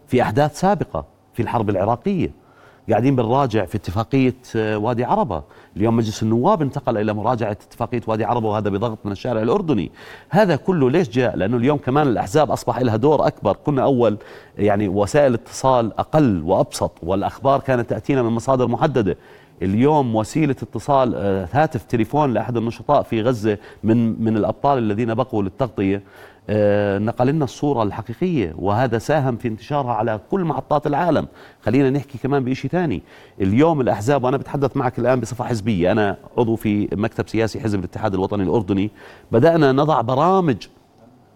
في 0.07 0.21
أحداث 0.21 0.59
سابقة 0.59 1.05
في 1.33 1.41
الحرب 1.41 1.69
العراقية. 1.69 2.42
قاعدين 2.89 3.15
بنراجع 3.15 3.65
في 3.65 3.75
اتفاقية 3.75 4.35
آه، 4.55 4.77
وادي 4.77 5.03
عربة. 5.03 5.43
اليوم 5.77 5.95
مجلس 5.95 6.23
النواب 6.23 6.61
انتقل 6.61 6.97
إلى 6.97 7.13
مراجعة 7.13 7.51
اتفاقية 7.51 8.01
وادي 8.07 8.25
عربة 8.25 8.47
وهذا 8.49 8.69
بضغط 8.69 8.97
من 9.05 9.11
الشارع 9.11 9.41
الأردني. 9.41 9.91
هذا 10.29 10.55
كله 10.55 10.89
ليش 10.89 11.09
جاء؟ 11.09 11.35
لأنه 11.35 11.57
اليوم 11.57 11.77
كمان 11.77 12.07
الأحزاب 12.07 12.51
أصبح 12.51 12.79
لها 12.79 12.95
دور 12.95 13.27
أكبر. 13.27 13.57
كنا 13.65 13.83
أول 13.83 14.17
يعني 14.57 14.87
وسائل 14.87 15.33
اتصال 15.33 15.99
أقل 15.99 16.43
وأبسط 16.45 16.91
والأخبار 17.03 17.59
كانت 17.59 17.89
تأتينا 17.89 18.23
من 18.23 18.29
مصادر 18.29 18.67
محددة. 18.67 19.17
اليوم 19.63 20.15
وسيلة 20.15 20.55
اتصال 20.63 21.15
آه، 21.15 21.47
هاتف 21.51 21.83
تليفون 21.83 22.33
لأحد 22.33 22.57
النشطاء 22.57 23.03
في 23.03 23.21
غزة 23.21 23.57
من 23.83 24.23
من 24.23 24.37
الأبطال 24.37 24.77
الذين 24.77 25.13
بقوا 25.13 25.43
للتغطية. 25.43 26.03
آه، 26.49 26.97
نقل 26.99 27.27
لنا 27.27 27.43
الصورة 27.45 27.83
الحقيقية 27.83 28.53
وهذا 28.57 28.97
ساهم 28.97 29.37
في 29.37 29.47
انتشارها 29.47 29.93
على 29.93 30.19
كل 30.31 30.43
محطات 30.43 30.87
العالم. 30.87 31.27
خلينا 31.65 31.89
نحكي 31.89 32.17
كمان 32.17 32.43
بشيء 32.43 32.71
ثاني 32.71 33.01
اليوم 33.41 33.81
الأحزاب 33.81 34.23
وأنا 34.23 34.37
بتحدث 34.37 34.77
معك 34.77 34.99
الآن 34.99 35.19
بصفة 35.19 35.45
حزبية 35.45 35.91
أنا 35.91 36.17
عضو 36.37 36.55
في 36.55 36.87
مكتب 36.91 37.29
سياسي 37.29 37.59
حزب 37.59 37.79
الاتحاد 37.79 38.13
الوطني 38.13 38.43
الأردني 38.43 38.91
بدأنا 39.31 39.71
نضع 39.71 40.01
برامج 40.01 40.57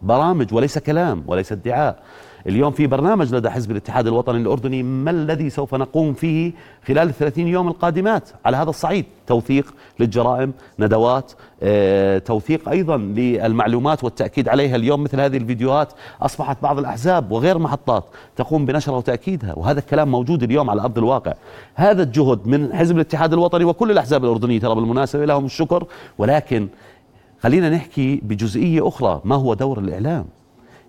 برامج 0.01 0.53
وليس 0.53 0.77
كلام 0.77 1.23
وليس 1.27 1.51
ادعاء. 1.51 1.99
اليوم 2.47 2.71
في 2.71 2.87
برنامج 2.87 3.35
لدى 3.35 3.49
حزب 3.49 3.71
الاتحاد 3.71 4.07
الوطني 4.07 4.37
الأردني 4.37 4.83
ما 4.83 5.11
الذي 5.11 5.49
سوف 5.49 5.75
نقوم 5.75 6.13
فيه 6.13 6.51
خلال 6.87 7.09
الثلاثين 7.09 7.47
يوم 7.47 7.67
القادمات؟ 7.67 8.29
على 8.45 8.57
هذا 8.57 8.69
الصعيد 8.69 9.05
توثيق 9.27 9.73
للجرائم 9.99 10.53
ندوات 10.79 11.31
آه، 11.63 12.17
توثيق 12.17 12.69
أيضا 12.69 12.97
للمعلومات 12.97 14.03
والتأكيد 14.03 14.49
عليها 14.49 14.75
اليوم 14.75 15.03
مثل 15.03 15.19
هذه 15.19 15.37
الفيديوهات. 15.37 15.93
أصبحت 16.21 16.57
بعض 16.63 16.79
الأحزاب 16.79 17.31
وغير 17.31 17.57
محطات 17.57 18.03
تقوم 18.35 18.65
بنشرها 18.65 18.97
وتأكيدها 18.97 19.53
وهذا 19.57 19.79
الكلام 19.79 20.11
موجود 20.11 20.43
اليوم 20.43 20.69
على 20.69 20.81
أرض 20.81 20.97
الواقع. 20.97 21.33
هذا 21.75 22.03
الجهد 22.03 22.47
من 22.47 22.73
حزب 22.73 22.95
الاتحاد 22.95 23.33
الوطني 23.33 23.65
وكل 23.65 23.91
الأحزاب 23.91 24.23
الأردنية 24.25 24.59
ترى 24.59 24.75
بالمناسبة 24.75 25.25
لهم 25.25 25.45
الشكر. 25.45 25.85
ولكن 26.17 26.67
خلينا 27.41 27.69
نحكي 27.69 28.21
بجزئية 28.23 28.87
أخرى 28.87 29.21
ما 29.25 29.35
هو 29.35 29.53
دور 29.53 29.79
الإعلام؟ 29.79 30.36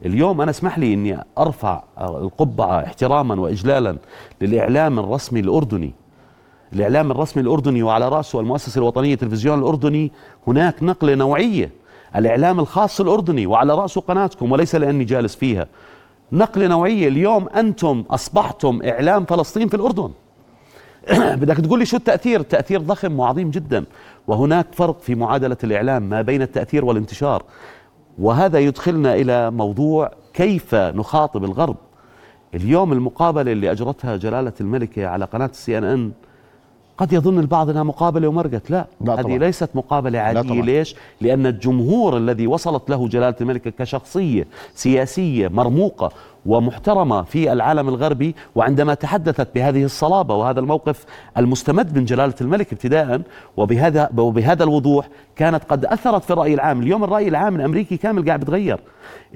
اليوم 0.06 0.40
أنا 0.40 0.50
اسمح 0.50 0.78
لي 0.78 0.94
أني 0.94 1.24
أرفع 1.38 1.82
القبعة 2.00 2.84
احتراما 2.84 3.40
وإجلالا 3.40 3.96
للإعلام 4.40 4.98
الرسمي 4.98 5.40
الأردني. 5.40 5.92
الإعلام 6.72 7.10
الرسمي 7.10 7.42
الأردني 7.42 7.82
وعلى 7.82 8.08
رأسه 8.08 8.40
المؤسسة 8.40 8.78
الوطنية 8.78 9.14
التلفزيون 9.14 9.58
الأردني. 9.58 10.12
هناك 10.46 10.82
نقلة 10.82 11.14
نوعية. 11.14 11.70
الإعلام 12.16 12.60
الخاص 12.60 13.00
الأردني 13.00 13.46
وعلى 13.46 13.74
رأسه 13.74 14.00
قناتكم 14.00 14.52
وليس 14.52 14.74
لأني 14.74 15.04
جالس 15.04 15.36
فيها. 15.36 15.66
نقلة 16.32 16.66
نوعية. 16.66 17.08
اليوم 17.08 17.48
أنتم 17.48 18.04
أصبحتم 18.10 18.80
إعلام 18.84 19.24
فلسطين 19.24 19.68
في 19.68 19.74
الأردن. 19.74 20.10
بدك 21.40 21.56
تقول 21.56 21.78
لي 21.78 21.86
شو 21.86 21.96
التأثير؟ 21.96 22.40
التأثير 22.40 22.80
ضخم 22.80 23.20
وعظيم 23.20 23.50
جدا. 23.50 23.84
وهناك 24.26 24.66
فرق 24.72 25.00
في 25.00 25.14
معادلة 25.14 25.56
الإعلام 25.64 26.02
ما 26.02 26.22
بين 26.22 26.42
التأثير 26.42 26.84
والانتشار. 26.84 27.42
وهذا 28.18 28.58
يدخلنا 28.58 29.14
إلى 29.14 29.50
موضوع 29.50 30.10
كيف 30.34 30.74
نخاطب 30.74 31.44
الغرب 31.44 31.76
اليوم 32.54 32.92
المقابلة 32.92 33.52
اللي 33.52 33.72
أجرتها 33.72 34.16
جلالة 34.16 34.52
الملكة 34.60 35.06
على 35.06 35.24
قناة 35.24 35.46
السي 35.46 35.78
إن 35.78 35.84
إن 35.84 36.12
قد 36.98 37.12
يظن 37.12 37.38
البعض 37.38 37.70
إنها 37.70 37.82
مقابلة 37.82 38.28
ومرقت 38.28 38.70
لا, 38.70 38.86
لا 39.00 39.14
هذه 39.14 39.22
طبعاً. 39.22 39.38
ليست 39.38 39.70
مقابلة 39.74 40.18
عادية 40.18 40.40
طبعاً. 40.40 40.62
ليش 40.62 40.94
لأن 41.20 41.46
الجمهور 41.46 42.16
الذي 42.16 42.46
وصلت 42.46 42.90
له 42.90 43.08
جلالة 43.08 43.34
الملك 43.40 43.62
كشخصية 43.74 44.46
سياسية 44.74 45.48
مرموقة 45.48 46.12
ومحترمة 46.48 47.22
في 47.22 47.52
العالم 47.52 47.88
الغربي 47.88 48.34
وعندما 48.54 48.94
تحدثت 48.94 49.48
بهذه 49.54 49.84
الصلابة 49.84 50.34
وهذا 50.34 50.60
الموقف 50.60 51.04
المستمد 51.38 51.98
من 51.98 52.04
جلالة 52.04 52.34
الملك 52.40 52.72
ابتداء 52.72 53.20
وبهذا 53.56 54.08
وبهذا 54.18 54.64
الوضوح 54.64 55.08
كانت 55.36 55.64
قد 55.64 55.84
أثرت 55.84 56.24
في 56.24 56.30
الرأي 56.32 56.54
العام، 56.54 56.80
اليوم 56.82 57.04
الرأي 57.04 57.28
العام 57.28 57.56
الأمريكي 57.56 57.96
كامل 57.96 58.26
قاعد 58.26 58.40
بيتغير. 58.40 58.80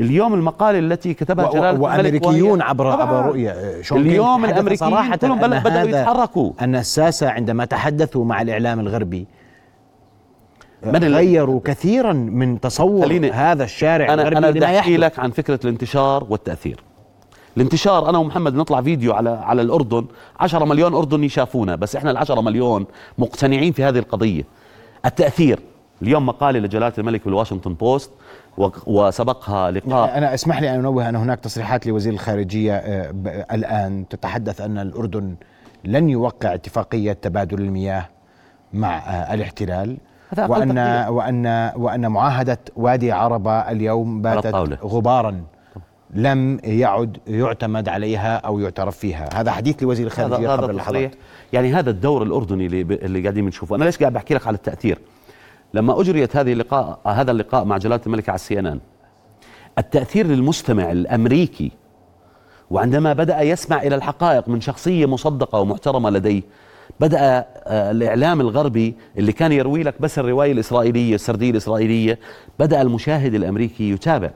اليوم 0.01 0.35
المقاله 0.35 0.79
التي 0.79 1.15
كتبها 1.15 1.47
و- 1.51 1.57
الملك 1.69 1.81
وأمريكيون 1.83 2.59
وهي- 2.61 2.69
عبر 2.69 2.93
طبعاً. 2.93 3.03
عبر 3.03 3.27
رؤية 3.27 3.83
شون 3.83 4.01
اليوم 4.01 4.75
صراحة 4.75 5.17
كلهم 5.17 5.45
أن 5.45 5.63
بدأوا 5.63 5.89
يتحركوا. 5.89 6.53
أن 6.61 6.77
الساسة 6.77 7.31
عندما 7.31 7.65
تحدثوا 7.65 8.25
مع 8.25 8.43
الإعلام 8.43 8.81
الغربي 8.81 9.27
من 10.83 11.05
ال- 11.05 11.15
غيروا 11.15 11.61
كثيرا 11.65 12.13
من 12.13 12.61
تصور 12.61 13.31
هذا 13.33 13.65
الشارع 13.65 14.15
الغربي 14.15 14.39
أنا 14.39 14.51
بدي 14.51 14.59
يحدث 14.65 14.89
لك 14.99 15.19
عن 15.19 15.31
فكرة 15.31 15.61
الانتشار 15.65 16.27
والتأثير 16.31 16.81
الانتشار 17.57 18.09
أنا 18.09 18.19
ومحمد 18.19 18.55
نطلع 18.55 18.83
فيديو 18.83 19.13
على 19.13 19.31
على 19.31 19.63
الأردن 19.63 20.05
10 20.41 20.65
مليون 20.65 20.95
أردني 20.95 21.29
شافونا 21.29 21.77
بس 21.77 21.97
إحنا 21.97 22.11
ال 22.11 22.17
10 22.17 22.41
مليون 22.41 22.87
مقتنعين 23.19 23.73
في 23.73 23.85
هذه 23.85 23.99
القضية 23.99 24.45
التأثير 25.05 25.61
اليوم 26.03 26.27
مقالة 26.27 26.59
لجلالة 26.59 26.93
الملك 26.99 27.25
بالواشنطن 27.25 27.75
بوست 27.75 28.11
وسبقها 28.87 29.71
لقاء 29.71 30.19
أنا 30.19 30.35
اسمح 30.35 30.61
لي 30.61 30.71
أن 30.71 30.79
أنوه 30.79 31.09
أن 31.09 31.17
هناك 31.17 31.41
تصريحات 31.41 31.87
لوزير 31.87 32.13
الخارجية 32.13 32.75
آه، 32.75 33.13
الآن 33.53 34.09
تتحدث 34.09 34.61
أن 34.61 34.79
الأردن 34.79 35.35
لن 35.85 36.09
يوقع 36.09 36.55
اتفاقية 36.55 37.13
تبادل 37.13 37.59
المياه 37.61 38.09
مع 38.73 38.99
آه، 38.99 39.35
الاحتلال 39.35 39.97
هذا 40.31 40.47
وأن. 40.47 40.79
وأن 41.09 41.73
وأن 41.77 42.11
معاهدة 42.11 42.59
وادي 42.77 43.13
عربة 43.13 43.53
اليوم 43.61 44.23
باتت. 44.23 44.55
غبارا 44.85 45.43
لم 46.13 46.61
يعد 46.65 47.19
يعتمد 47.27 47.89
عليها 47.89 48.37
أو 48.37 48.59
يعترف 48.59 48.99
فيها. 48.99 49.29
هذا 49.35 49.51
حديث 49.51 49.83
لوزير 49.83 50.07
الخارجية 50.07 50.37
هذا 50.37 50.55
هذا 50.55 50.63
قبل 50.63 50.77
لحظات 50.77 51.15
يعني 51.53 51.75
هذا 51.75 51.91
الدور 51.91 52.23
الأردني 52.23 52.67
اللي, 52.67 52.81
اللي 52.81 53.21
قاعدين 53.23 53.45
بنشوفه. 53.45 53.77
أنا 53.77 53.85
ليش 53.85 53.99
قاعد 53.99 54.13
بحكي 54.13 54.35
لك 54.35 54.47
على 54.47 54.57
التأثير؟ 54.57 54.99
لما 55.75 56.01
أجريت 56.01 56.37
هذه 56.37 56.53
اللقاء 56.53 57.01
هذا 57.07 57.31
اللقاء 57.31 57.65
مع 57.65 57.77
جلالة 57.79 58.01
الملك 58.07 58.29
على 58.29 58.37
السي 58.37 58.59
إن 58.59 58.67
إن. 58.67 58.81
التأثير 59.79 60.27
للمستمع 60.27 60.93
الأمريكي 60.93 61.73
وعندما 62.71 63.13
بدأ 63.13 63.41
يسمع 63.41 63.83
إلى 63.83 63.95
الحقائق 63.95 64.49
من 64.49 64.61
شخصية 64.61 65.07
مصدقة 65.07 65.61
ومحترمة 65.61 66.11
لديه 66.11 66.43
بدأ 67.01 67.19
آه، 67.21 67.91
الإعلام 67.91 68.41
الغربي 68.41 68.95
اللي 69.19 69.33
كان 69.33 69.53
يروي 69.53 69.83
لك 69.83 69.95
بس 70.01 70.19
الرواية 70.19 70.53
الإسرائيلية 70.53 71.15
السردية 71.15 71.51
الإسرائيلية 71.51 72.19
بدأ 72.59 72.83
المشاهد 72.83 73.35
الأمريكي 73.35 73.91
يتابع. 73.91 74.31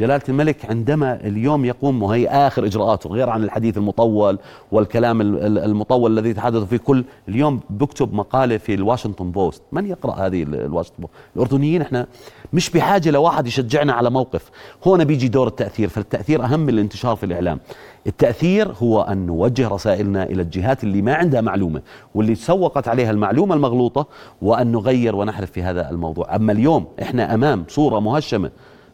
جلالة 0.00 0.22
الملك 0.28 0.56
عندما 0.70 1.14
اليوم 1.26 1.64
يقوم 1.64 2.02
وهي 2.02 2.28
آخر 2.28 2.64
إجراءاته 2.66 3.10
غير 3.10 3.30
عن 3.30 3.44
الحديث 3.44 3.76
المطول 3.78 4.38
والكلام 4.72 5.20
ال- 5.20 5.42
ال- 5.46 5.58
المطول 5.58 6.18
الذي 6.18 6.28
يتحدث 6.30 6.62
فيه 6.62 6.76
كل 6.76 7.04
اليوم 7.28 7.60
بكتب 7.70 8.14
مقالة 8.14 8.56
في 8.58 8.74
الواشنطن 8.74 9.30
بوست. 9.30 9.62
من 9.72 9.86
يقرأ 9.86 10.14
هذه 10.26 10.42
ال- 10.42 10.54
الواشنطن 10.54 10.96
بوست؟ 10.98 11.12
الأردنيين 11.36 11.82
إحنا 11.82 12.06
مش 12.52 12.70
بحاجة 12.70 13.10
لواحد 13.10 13.46
يشجعنا 13.46 13.92
على 13.92 14.10
موقف. 14.10 14.50
هنا 14.86 15.04
بيجي 15.04 15.28
دور 15.28 15.46
التأثير 15.48 15.88
فالتأثير 15.88 16.44
أهم 16.44 16.60
من 16.60 16.68
الانتشار 16.68 17.16
في 17.16 17.26
الإعلام. 17.26 17.60
التأثير 18.06 18.72
هو 18.82 19.02
أن 19.02 19.26
نوجه 19.26 19.68
رسائلنا 19.68 20.22
إلى 20.24 20.42
الجهات 20.42 20.84
اللي 20.84 21.02
ما 21.02 21.14
عندها 21.14 21.40
معلومة 21.40 21.82
واللي 22.14 22.34
سوقت 22.34 22.88
عليها 22.88 23.10
المعلومة 23.10 23.54
المغلوطة 23.54 24.06
وأن 24.42 24.72
نغير 24.72 25.16
ونحرف 25.16 25.50
في 25.50 25.62
هذا 25.62 25.90
الموضوع. 25.90 26.36
أما 26.36 26.52
اليوم 26.52 26.86
إحنا 27.02 27.34
أمام 27.34 27.64
صورة 27.68 28.00
مهشمة 28.00 28.50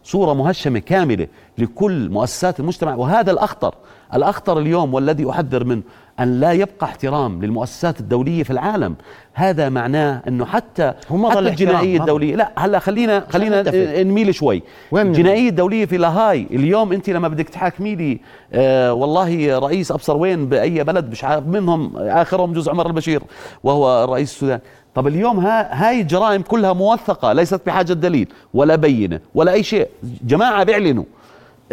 صورة 0.06 0.32
مهشمة 0.34 0.78
كاملة 0.78 1.26
لكل 1.58 2.10
مؤسسات 2.10 2.60
المجتمع 2.60 2.94
وهذا 2.94 3.30
الأخطر 3.30 3.75
الأخطر 4.14 4.58
اليوم 4.58 4.94
والذي 4.94 5.30
أحذر 5.30 5.64
منه 5.64 5.82
أن 6.20 6.40
لا 6.40 6.52
يبقى 6.52 6.86
احترام 6.86 7.45
للمؤسسات 7.45 8.00
الدولية 8.00 8.42
في 8.42 8.50
العالم 8.50 8.95
هذا 9.32 9.69
معناه 9.69 10.23
أنه 10.28 10.45
حتى 10.45 10.92
هو 11.10 11.16
ما 11.16 11.30
حتى 11.30 11.38
الجنائية. 11.38 12.00
الدولية 12.00 12.36
لا 12.36 12.52
هلا 12.56 12.78
خلينا 12.78 13.26
خلينا. 13.30 14.02
نميل 14.02 14.34
شوي 14.34 14.62
الجنائية 14.92 15.49
الدولية 15.49 15.84
في 15.86 15.97
لاهاي 15.97 16.47
اليوم 16.50 16.92
أنت 16.92 17.10
لما 17.10 17.28
بدك 17.28 17.49
تحاكمي 17.49 17.95
لي 17.95 18.21
آه 18.52 18.92
والله 18.95 19.58
رئيس 19.58 19.92
أبصر 19.92 20.16
وين 20.16 20.49
بأي 20.49 20.84
بلد 20.84 21.10
مش 21.10 21.25
عارف 21.25 21.47
منهم 21.47 21.97
آخرهم 21.97 22.52
جزء 22.52 22.71
عمر 22.71 22.86
البشير 22.86 23.23
وهو 23.64 24.04
رئيس 24.14 24.32
السودان 24.32 24.60
طب 24.97 25.06
اليوم 25.06 25.39
ها 25.39 25.89
هاي 25.89 26.00
الجرائم 26.00 26.43
كلها 26.43 26.73
موثقة 26.73 27.32
ليست 27.32 27.61
بحاجة 27.67 27.93
دليل 27.93 28.28
ولا 28.54 28.76
بينة 28.76 29.21
ولا 29.35 29.52
أي 29.52 29.63
شيء. 29.63 29.89
جماعة 30.25 30.65
بيعلنوا. 30.65 31.04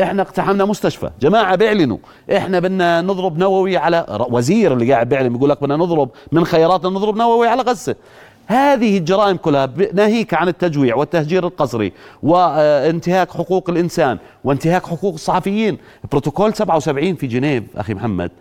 إحنا 0.01 0.21
اقتحمنا 0.21 0.65
مستشفى. 0.65 1.09
جماعة 1.21 1.55
بيعلنوا. 1.55 1.97
إحنا 2.37 2.59
بدنا 2.59 3.01
نضرب 3.01 3.37
نووي 3.37 3.77
على 3.77 4.27
وزير 4.29 4.73
اللي 4.73 4.93
قاعد 4.93 5.09
بيعلن 5.09 5.33
بيقول 5.33 5.49
لك 5.49 5.61
بدنا 5.61 5.75
نضرب 5.75 6.09
من 6.31 6.45
خياراتنا 6.45 6.89
نضرب 6.89 7.17
نووي 7.17 7.47
على 7.47 7.61
غزة. 7.61 7.95
هذه 8.47 8.97
الجرائم 8.97 9.37
كلها 9.37 9.69
ناهيك 9.93 10.33
عن 10.33 10.47
التجويع 10.47 10.95
والتهجير 10.95 11.47
القسري 11.47 11.93
وانتهاك 12.23 13.31
حقوق 13.31 13.69
الإنسان 13.69 14.17
وانتهاك 14.43 14.85
حقوق 14.85 15.13
الصحفيين. 15.13 15.77
بروتوكول 16.11 16.53
77 16.53 17.15
في 17.15 17.27
جنيف 17.27 17.63
أخي 17.75 17.93
محمد 17.93 18.31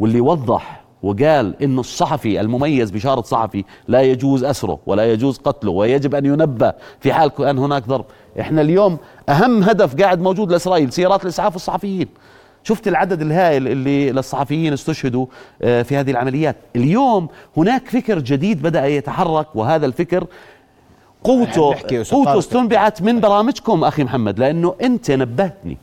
واللي 0.00 0.20
وضح 0.20 0.85
وقال 1.02 1.62
انه 1.62 1.80
الصحفي 1.80 2.40
المميز 2.40 2.90
بشارة 2.90 3.20
صحفي 3.20 3.64
لا 3.88 4.02
يجوز 4.02 4.44
أسره 4.44 4.78
ولا 4.86 5.12
يجوز 5.12 5.38
قتله 5.38 5.70
ويجب 5.70 6.14
أن 6.14 6.26
ينبه 6.26 6.72
في 7.00 7.12
حال 7.12 7.30
أن 7.44 7.58
هناك 7.58 7.86
ضرب. 7.86 8.04
إحنا 8.40 8.60
اليوم 8.60 8.98
أهم 9.28 9.62
هدف 9.62 10.02
قاعد 10.02 10.20
موجود 10.20 10.52
لإسرائيل 10.52 10.92
سيارات 10.92 11.22
الإسعاف 11.22 11.52
والصحفيين 11.52 12.08
شفت 12.62 12.88
العدد 12.88 13.22
الهائل 13.22 13.68
اللي 13.68 14.12
للصحفيين 14.12 14.72
استشهدوا 14.72 15.26
آه، 15.62 15.82
في 15.82 15.96
هذه 15.96 16.10
العمليات. 16.10 16.56
اليوم 16.76 17.28
هناك 17.56 17.88
فكر 17.88 18.18
جديد 18.18 18.62
بدأ 18.62 18.86
يتحرك 18.86 19.46
وهذا 19.56 19.86
الفكر 19.86 20.26
قوته 21.24 21.74
قوته. 22.10 22.38
استنبعت 22.38 23.02
من 23.02 23.20
برامجكم 23.20 23.84
أخي 23.84 24.04
محمد 24.04 24.38
لأنه 24.38 24.74
أنت 24.82 25.10
نبهتني. 25.10 25.78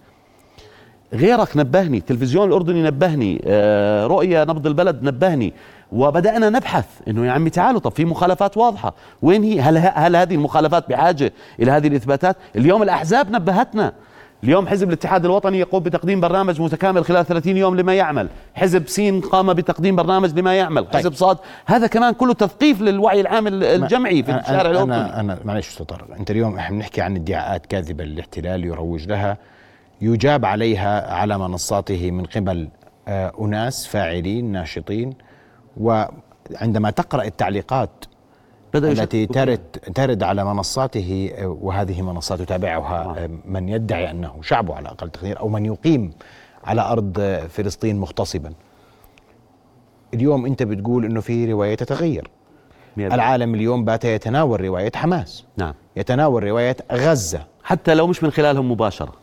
غيرك 1.13 1.57
نبهني 1.57 1.97
التلفزيون 1.97 2.47
الأردني 2.47 2.83
نبهني 2.83 3.41
آه، 3.47 4.07
رؤية 4.07 4.43
نبض 4.43 4.67
البلد 4.67 5.03
نبهني 5.03 5.53
وبدأنا 5.91 6.49
نبحث 6.49 6.85
إنه 7.07 7.25
يا 7.25 7.31
عمي 7.31 7.49
تعالوا 7.49 7.79
طب 7.79 7.91
في 7.91 8.05
مخالفات 8.05 8.57
واضحة. 8.57 8.93
وين 9.21 9.43
هي؟ 9.43 9.59
هل, 9.61 9.77
هل 9.77 10.15
هذه 10.15 10.35
المخالفات 10.35 10.89
بحاجة 10.89 11.33
إلى 11.59 11.71
هذه 11.71 11.87
الإثباتات؟ 11.87 12.37
اليوم 12.55 12.83
الأحزاب 12.83 13.31
نبهتنا. 13.31 13.93
اليوم 14.43 14.67
حزب 14.67 14.87
الاتحاد 14.87 15.25
الوطني 15.25 15.59
يقوم 15.59 15.83
بتقديم 15.83 16.21
برنامج 16.21 16.61
متكامل 16.61 17.05
خلال 17.05 17.25
30 17.25 17.57
يوم 17.57 17.75
لما 17.75 17.93
يعمل. 17.95 18.27
حزب 18.55 18.87
سين 18.87 19.21
قام 19.21 19.53
بتقديم 19.53 19.95
برنامج 19.95 20.39
لما 20.39 20.55
يعمل. 20.55 20.83
طيب. 20.85 20.95
حزب 20.95 21.13
صاد 21.13 21.37
هذا 21.65 21.87
كمان 21.87 22.13
كله 22.13 22.33
تثقيف 22.33 22.81
للوعي 22.81 23.21
العام 23.21 23.47
ال- 23.47 23.63
الجمعي 23.63 24.23
في 24.23 24.31
الشارع 24.35 24.71
الأردني. 24.71 24.95
أنا, 24.95 25.19
أنا 25.19 25.37
معلش 25.45 25.69
أستاذ 25.69 25.85
طارق 25.85 26.07
أنت 26.19 26.31
اليوم 26.31 26.55
إحنا 26.57 26.75
بنحكي 26.77 27.01
عن 27.01 27.15
ادعاءات 27.15 27.65
كاذبة 27.65 28.03
للاحتلال 28.03 28.65
يروج 28.65 29.07
لها. 29.07 29.37
يجاب 30.03 30.45
عليها 30.45 31.13
على 31.13 31.37
منصاته 31.37 32.11
من 32.11 32.25
قبل 32.25 32.69
آه، 33.07 33.33
أناس 33.39 33.87
فاعلين 33.87 34.51
ناشطين. 34.51 35.13
وعندما 35.77 36.89
تقرأ 36.89 37.23
التعليقات 37.23 37.89
التي 38.75 39.25
ترد 39.25 39.59
ترد 39.95 40.23
على 40.23 40.45
منصاته 40.45 41.31
آه، 41.35 41.47
وهذه 41.61 42.01
منصات 42.01 42.39
يتابعها 42.39 43.23
آه، 43.23 43.29
من 43.45 43.69
يدعي 43.69 44.11
أنه 44.11 44.41
شعبه 44.41 44.75
على 44.75 44.89
أقل 44.89 45.09
تقدير 45.09 45.39
أو 45.39 45.49
من 45.49 45.65
يقيم 45.65 46.13
على 46.63 46.81
أرض 46.81 47.19
فلسطين 47.49 47.99
مغتصبا. 47.99 48.53
اليوم 50.13 50.45
أنت 50.45 50.63
بتقول 50.63 51.05
إنه 51.05 51.21
في 51.21 51.51
رواية 51.51 51.75
تتغير. 51.75 52.29
العالم 52.97 53.55
اليوم 53.55 53.85
بات 53.85 54.05
يتناول 54.05 54.61
رواية 54.61 54.91
حماس، 54.95 55.45
نعم. 55.57 55.73
يتناول 55.95 56.43
رواية 56.43 56.77
غزة، 56.91 57.45
حتى 57.63 57.93
لو 57.93 58.07
مش 58.07 58.23
من 58.23 58.31
خلالهم 58.31 58.71
مباشرة. 58.71 59.22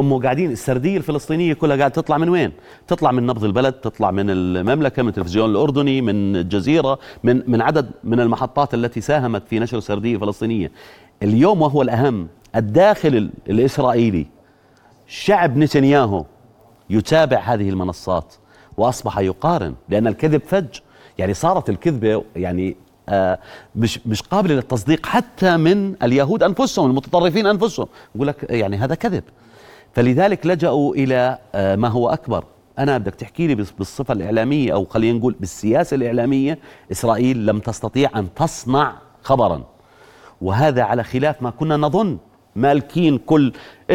هم 0.00 0.22
قاعدين 0.22 0.50
السردية 0.50 0.96
الفلسطينية 0.96 1.54
كلها 1.54 1.76
قاعدة 1.76 1.94
تطلع 1.94 2.18
من 2.18 2.28
وين؟ 2.28 2.52
تطلع 2.86 3.10
من 3.12 3.26
نبض 3.26 3.44
البلد، 3.44 3.72
تطلع 3.72 4.10
من 4.10 4.30
المملكة، 4.30 5.02
من 5.02 5.08
التلفزيون 5.08 5.50
الأردني، 5.50 6.00
من 6.00 6.36
الجزيرة، 6.36 6.98
من 7.24 7.42
من 7.46 7.60
عدد 7.62 7.90
من 8.04 8.20
المحطات 8.20 8.74
التي 8.74 9.00
ساهمت 9.00 9.42
في 9.48 9.58
نشر 9.58 9.80
سردية 9.80 10.16
فلسطينية. 10.18 10.72
اليوم 11.22 11.62
وهو 11.62 11.82
الأهم 11.82 12.28
الداخل 12.56 13.16
ال- 13.16 13.30
الإسرائيلي 13.50 14.26
شعب 15.06 15.56
نتنياهو 15.56 16.24
يتابع 16.90 17.38
هذه 17.38 17.68
المنصات 17.70 18.34
وأصبح 18.76 19.18
يقارن 19.18 19.74
لأن 19.88 20.06
الكذب 20.06 20.42
فج 20.46 20.66
يعني 21.18 21.34
صارت 21.34 21.70
الكذبة 21.70 22.24
يعني 22.36 22.76
آه 23.08 23.38
مش 23.76 24.00
مش 24.06 24.22
قابلة 24.22 24.54
للتصديق 24.54 25.06
حتى 25.06 25.56
من 25.56 25.94
اليهود 26.02 26.42
أنفسهم 26.42 26.90
المتطرفين 26.90 27.46
أنفسهم 27.46 27.86
يقول 28.14 28.26
لك 28.26 28.46
يعني 28.50 28.76
هذا 28.76 28.94
كذب 28.94 29.22
فلذلك 29.94 30.46
لجأوا 30.46 30.94
إلى 30.94 31.38
آه 31.54 31.76
ما 31.76 31.88
هو 31.88 32.08
أكبر. 32.08 32.44
أنا 32.78 32.98
بدك 32.98 33.14
تحكي 33.14 33.46
لي 33.46 33.54
بالصفة 33.54 34.14
الإعلامية 34.14 34.72
أو 34.74 34.84
خلينا 34.84 35.18
نقول 35.18 35.36
بالسياسة 35.40 35.94
الإعلامية 35.94 36.58
إسرائيل 36.92 37.46
لم 37.46 37.58
تستطيع 37.58 38.10
أن 38.16 38.34
تصنع 38.34 38.92
خبرا. 39.22 39.64
وهذا 40.40 40.82
على 40.82 41.04
خلاف 41.04 41.42
ما 41.42 41.50
كنا 41.50 41.76
نظن. 41.76 42.18
مالكين 42.56 43.18
كل 43.18 43.52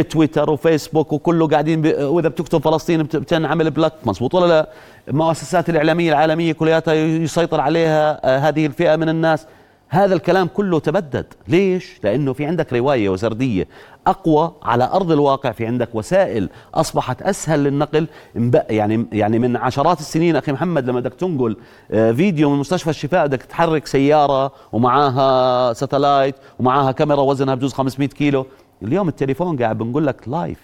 تويتر 0.10 0.50
وفيسبوك 0.50 1.14
وكله 1.14 1.48
قاعدين 1.48 1.82
ب... 1.82 1.86
وإذا 1.86 2.30
بتكتب 2.30 2.62
فلسطين 2.62 3.04
بتنعمل 3.04 3.72
بلاك. 3.72 3.94
مضبوط 4.06 4.36
ولا 4.36 4.48
لا؟ 4.48 4.70
المؤسسات 5.08 5.70
الإعلامية 5.70 6.10
العالمية 6.10 6.54
كلياتها 6.54 6.94
يسيطر 6.94 7.62
عليها 7.62 8.20
آه، 8.24 8.38
هذه 8.38 8.66
الفئة 8.66 8.96
من 8.96 9.10
الناس. 9.10 9.48
هذا 9.94 10.16
الكلام 10.16 10.48
كله 10.48 10.80
تبدد. 10.80 11.26
ليش؟ 11.48 12.00
لأنه 12.04 12.34
في 12.34 12.46
عندك 12.46 12.74
رواية 12.74 13.10
وسرديه 13.10 13.68
أقوى 14.08 14.52
على 14.64 14.84
أرض 14.94 15.12
الواقع 15.12 15.52
في 15.52 15.66
عندك 15.66 15.96
وسائل 15.96 16.50
أصبحت 16.74 17.22
أسهل 17.22 17.64
للنقل. 17.64 18.08
يعني 18.70 19.06
يعني 19.12 19.40
من 19.40 19.58
عشرات 19.58 20.00
السنين 20.00 20.36
أخي 20.36 20.52
محمد 20.52 20.90
لما 20.90 21.00
بدك 21.00 21.14
تنقل 21.14 21.58
آه، 21.92 22.12
فيديو 22.12 22.50
من 22.50 22.60
مستشفى 22.60 22.90
الشفاء 22.90 23.28
بدك 23.28 23.42
تحرك 23.44 23.88
سيارة 23.88 24.52
ومعاها 24.72 25.74
satellite 25.74 26.36
ومعاها 26.60 26.92
كاميرا 26.92 27.22
وزنها 27.22 27.56
بجوز 27.56 27.74
500 27.74 28.10
كيلو. 28.10 28.46
اليوم 28.82 29.08
التليفون 29.08 29.58
قاعد 29.58 29.78
بنقول 29.78 30.08
لك 30.08 30.28
live 30.28 30.60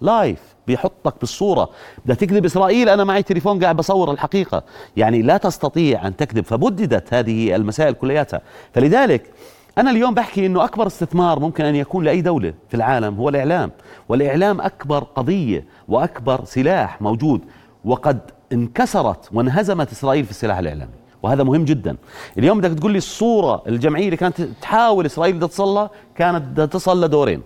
live 0.00 0.40
بيحطك 0.68 1.14
بالصورة. 1.20 1.70
بدها 2.04 2.16
تكذب 2.16 2.44
إسرائيل 2.44 2.88
أنا 2.88 3.04
معي 3.04 3.22
تليفون 3.22 3.62
قاعد 3.64 3.76
بصور 3.76 4.10
الحقيقة. 4.10 4.62
يعني 4.96 5.22
لا 5.22 5.36
تستطيع 5.36 6.06
أن 6.06 6.16
تكذب 6.16 6.44
فبددت 6.44 7.14
هذه 7.14 7.56
المسائل 7.56 7.94
كلياتها. 7.94 8.40
فلذلك 8.72 9.30
أنا 9.78 9.90
اليوم 9.90 10.14
بحكي 10.14 10.46
إنه 10.46 10.64
أكبر 10.64 10.86
استثمار 10.86 11.40
ممكن 11.40 11.64
أن 11.64 11.76
يكون 11.76 12.04
لأي 12.04 12.20
دولة 12.20 12.54
في 12.68 12.74
العالم 12.74 13.14
هو 13.14 13.28
الإعلام. 13.28 13.70
والإعلام 14.08 14.60
أكبر 14.60 14.98
قضية 15.04 15.64
وأكبر 15.88 16.44
سلاح 16.44 17.02
موجود. 17.02 17.40
وقد 17.84 18.20
انكسرت 18.52 19.28
وانهزمت 19.32 19.92
إسرائيل 19.92 20.24
في 20.24 20.30
السلاح 20.30 20.58
الإعلامي. 20.58 20.92
وهذا 21.22 21.42
مهم 21.42 21.64
جدا. 21.64 21.96
اليوم 22.38 22.60
بدك 22.60 22.78
تقول 22.78 22.92
لي 22.92 22.98
الصورة 22.98 23.62
الجمعية 23.66 24.04
اللي 24.04 24.16
كانت 24.16 24.40
تحاول 24.40 25.06
إسرائيل 25.06 25.40
تصل 25.40 25.88
كانت 26.14 26.60
تصل 26.60 27.04
لدورين 27.04 27.42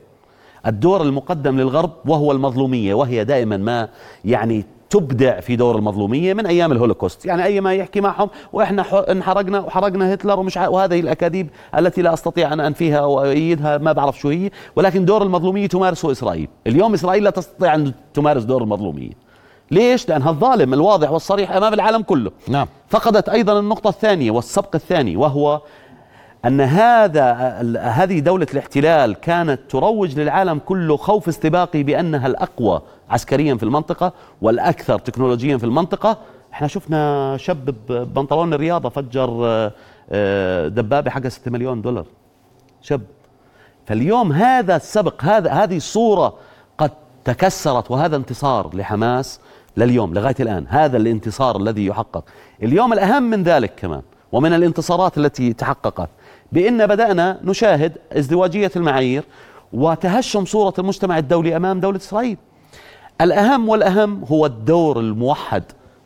الدور 0.66 1.02
المقدم 1.02 1.60
للغرب 1.60 1.90
وهو 2.06 2.32
المظلومية 2.32 2.94
وهي 2.94 3.24
دائما 3.24 3.56
ما 3.56 3.88
يعني 4.24 4.64
تبدع 4.90 5.40
في 5.40 5.56
دور 5.56 5.76
المظلومية 5.76 6.34
من 6.34 6.46
أيام 6.46 6.72
الهولوكوست، 6.72 7.26
يعني 7.26 7.44
أي 7.44 7.60
ما 7.60 7.74
يحكي 7.74 8.00
معهم 8.00 8.30
وإحنا 8.52 9.10
انحرقنا 9.10 9.60
وحرقنا 9.60 10.14
هتلر 10.14 10.40
ومش 10.40 10.56
وهذه 10.56 11.00
الأكاذيب 11.00 11.48
التي 11.78 12.02
لا 12.02 12.14
أستطيع 12.14 12.52
أن 12.52 12.60
أنفيها 12.60 13.04
وايدها 13.04 13.78
ما 13.78 13.92
بعرف 13.92 14.18
شو 14.18 14.28
هي، 14.28 14.50
ولكن 14.76 15.04
دور 15.04 15.22
المظلومية 15.22 15.66
تمارسه 15.66 16.12
إسرائيل، 16.12 16.48
اليوم 16.66 16.94
إسرائيل 16.94 17.24
لا 17.24 17.30
تستطيع 17.30 17.74
أن 17.74 17.92
تمارس 18.14 18.42
دور 18.42 18.62
المظلومية. 18.62 19.10
ليش؟ 19.70 20.08
لأنها 20.08 20.30
الظالم 20.30 20.74
الواضح 20.74 21.10
والصريح 21.10 21.52
أمام 21.52 21.74
العالم 21.74 22.02
كله. 22.02 22.30
نعم. 22.48 22.66
فقدت 22.88 23.28
أيضا 23.28 23.58
النقطة 23.58 23.88
الثانية 23.88 24.30
والسبق 24.30 24.74
الثاني 24.74 25.16
وهو 25.16 25.60
أن 26.44 26.60
هذا 26.60 27.32
هذه 27.80 28.18
دولة 28.20 28.46
الاحتلال 28.52 29.14
كانت 29.14 29.60
تروج 29.68 30.18
للعالم 30.18 30.58
كله 30.58 30.96
خوف 30.96 31.28
استباقي 31.28 31.82
بأنها 31.82 32.26
الأقوى 32.26 32.82
عسكريا 33.10 33.54
في 33.54 33.62
المنطقة 33.62 34.12
والأكثر 34.42 34.98
تكنولوجيا 34.98 35.56
في 35.56 35.64
المنطقة. 35.64 36.18
إحنا 36.52 36.68
شفنا 36.68 37.36
شاب 37.36 37.74
ببنطلون 37.88 38.54
الرياضة 38.54 38.88
فجر 38.88 39.46
آه، 40.10 40.68
دبابة 40.68 41.10
حقها 41.10 41.28
6 41.28 41.50
مليون 41.50 41.82
دولار. 41.82 42.06
شاب. 42.82 43.00
فاليوم 43.86 44.32
هذا 44.32 44.76
السبق 44.76 45.24
هذا 45.24 45.50
هذه 45.50 45.76
الصورة 45.76 46.34
قد 46.78 46.90
تكسرت 47.24 47.90
وهذا 47.90 48.16
انتصار 48.16 48.76
لحماس 48.76 49.40
لليوم 49.76 50.14
لغاية 50.14 50.36
الآن. 50.40 50.66
هذا 50.68 50.96
الانتصار 50.96 51.56
الذي 51.56 51.86
يحقق. 51.86 52.24
اليوم 52.62 52.92
الأهم 52.92 53.22
من 53.22 53.42
ذلك 53.42 53.74
كمان 53.74 54.02
ومن 54.32 54.52
الانتصارات 54.52 55.18
التي 55.18 55.52
تحققت 55.52 56.08
بأن 56.52 56.86
بدأنا 56.86 57.40
نشاهد 57.44 57.98
ازدواجية 58.12 58.70
المعايير 58.76 59.24
وتهشم 59.72 60.44
صورة 60.44 60.74
المجتمع 60.78 61.18
الدولي 61.18 61.56
أمام 61.56 61.80
دولة 61.80 61.96
إسرائيل. 61.96 62.36
الأهم 63.20 63.68
والأهم 63.68 64.24
هو 64.24 64.46
الدور 64.46 65.00
الموحد. 65.00 65.62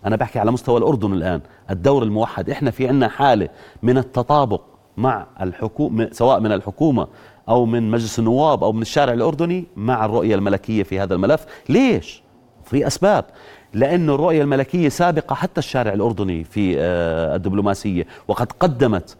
أنا 0.06 0.16
بحكي 0.16 0.38
على 0.38 0.50
مستوى 0.50 0.78
الأردن 0.78 1.12
الآن. 1.12 1.40
الدور 1.70 2.02
الموحد. 2.02 2.50
إحنا 2.50 2.70
في 2.70 2.88
عنا 2.88 3.09
حالة 3.09 3.48
من 3.82 3.98
التطابق 3.98 4.61
مع 4.96 5.26
الحكومة 5.40 6.09
سواء 6.12 6.40
من 6.40 6.52
الحكومة 6.52 7.09
أو 7.48 7.66
من 7.66 7.90
مجلس 7.90 8.18
النواب 8.18 8.64
أو 8.64 8.72
من 8.72 8.82
الشارع 8.82 9.12
الأردني 9.12 9.64
مع 9.76 10.04
الرؤية 10.04 10.35
الملكية 10.35 10.82
في 10.82 11.00
هذا 11.00 11.14
الملف. 11.14 11.46
ليش؟ 11.68 12.22
في 12.64 12.87
أسباب. 12.87 13.24
لأن 13.74 14.11
الرؤية 14.11 14.42
الملكية 14.42 14.88
سابقة 14.88 15.35
حتى 15.35 15.59
الشارع 15.59 15.92
الأردني 15.92 16.44
في 16.44 16.74
آه، 16.78 17.37
الدبلوماسية. 17.37 18.06
وقد 18.28 18.52
قدمت 18.52 19.16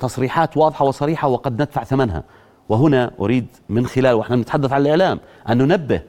تصريحات 0.00 0.56
واضحة 0.56 0.84
وصريحة 0.84 1.28
وقد 1.28 1.62
ندفع 1.62 1.84
ثمنها. 1.84 2.22
وهنا 2.68 3.10
أريد 3.20 3.46
من 3.68 3.86
خلال 3.86 4.12
وإحنا 4.14 4.36
نتحدث 4.36 4.72
عن 4.72 4.80
الإعلام 4.80 5.20
أن 5.48 5.58
ننبه 5.58 6.00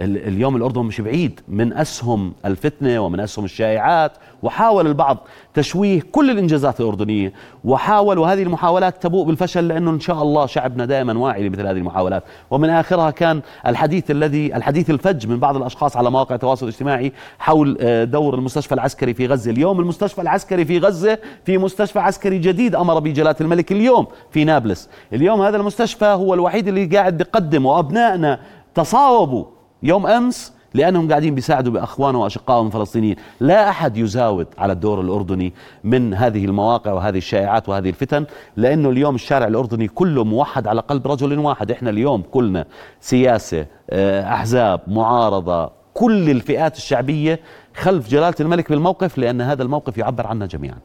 اليوم 0.00 0.56
الأردن 0.56 0.82
مش 0.82 1.00
بعيد. 1.00 1.40
من 1.48 1.72
أسهم 1.72 2.32
الفتنة 2.44 3.00
ومن 3.00 3.20
أسهم 3.20 3.44
الشائعات 3.44 4.12
وحاول 4.42 4.86
البعض 4.86 5.18
تشويه 5.54 6.02
كل 6.12 6.30
الإنجازات 6.30 6.80
الأردنية 6.80 7.32
وحاول 7.64 8.18
وهذه 8.18 8.42
المحاولات 8.42 9.02
تبوء 9.02 9.26
بالفشل 9.26 9.68
لأنه 9.68 9.90
إن 9.90 10.00
شاء 10.00 10.22
الله 10.22 10.46
شعبنا 10.46 10.84
دائما 10.84 11.18
واعي 11.18 11.48
لمثل 11.48 11.66
هذه 11.66 11.76
المحاولات. 11.76 12.22
ومن 12.50 12.70
آخرها 12.70 13.10
كان 13.10 13.42
الحديث 13.66 14.10
الذي 14.10 14.56
الحديث 14.56 14.90
الفج 14.90 15.26
من 15.26 15.38
بعض 15.38 15.56
الأشخاص 15.56 15.96
على 15.96 16.10
مواقع 16.10 16.34
التواصل 16.34 16.66
الاجتماعي 16.66 17.12
حول 17.38 17.78
آه، 17.80 18.04
دور 18.04 18.34
المستشفى 18.34 18.74
العسكري 18.74 19.14
في 19.14 19.26
غزة. 19.26 19.50
اليوم 19.50 19.80
المستشفى 19.80 20.22
العسكري 20.22 20.64
في 20.64 20.78
غزة 20.78 21.18
في 21.44 21.58
مستشفى 21.58 21.98
عسكري 21.98 22.38
جديد 22.38 22.74
أمر 22.74 22.98
به 22.98 23.10
جلالة 23.10 23.36
الملك 23.40 23.72
اليوم 23.72 24.06
في 24.30 24.44
نابلس. 24.44 24.88
اليوم 25.12 25.40
هذا 25.42 25.56
المستشفى 25.56 26.04
هو 26.04 26.34
الوحيد 26.34 26.68
اللي 26.68 26.86
قاعد 26.86 27.16
بيقدم 27.16 27.66
وأبنائنا 27.66 28.40
تصاوبوا 28.74 29.57
يوم 29.82 30.06
أمس 30.06 30.52
لأنهم 30.74 31.08
قاعدين 31.08 31.34
بيساعدوا 31.34 31.72
بأخوانهم 31.72 32.22
وأشقائهم 32.22 32.66
الفلسطينيين، 32.66 33.16
لا 33.40 33.68
أحد 33.68 33.96
يزاود 33.96 34.46
على 34.58 34.72
الدور 34.72 35.00
الأردني 35.00 35.52
من 35.84 36.14
هذه 36.14 36.44
المواقع 36.44 36.92
وهذه 36.92 37.18
الشائعات 37.18 37.68
وهذه 37.68 37.88
الفتن، 37.88 38.26
لأنه 38.56 38.90
اليوم 38.90 39.14
الشارع 39.14 39.46
الأردني 39.46 39.88
كله 39.88 40.24
موحد 40.24 40.66
على 40.66 40.80
قلب 40.80 41.06
رجل 41.06 41.38
واحد، 41.38 41.70
إحنا 41.70 41.90
اليوم 41.90 42.22
كلنا 42.22 42.64
سياسة، 43.00 43.66
آه، 43.90 44.34
أحزاب، 44.34 44.80
معارضة، 44.86 45.70
كل 45.94 46.30
الفئات 46.30 46.76
الشعبية 46.76 47.40
خلف 47.74 48.08
جلالة 48.08 48.34
الملك 48.40 48.70
بالموقف 48.70 49.18
لأن 49.18 49.40
هذا 49.40 49.62
الموقف 49.62 49.98
يعبر 49.98 50.26
عنا 50.26 50.46
جميعا. 50.46 50.78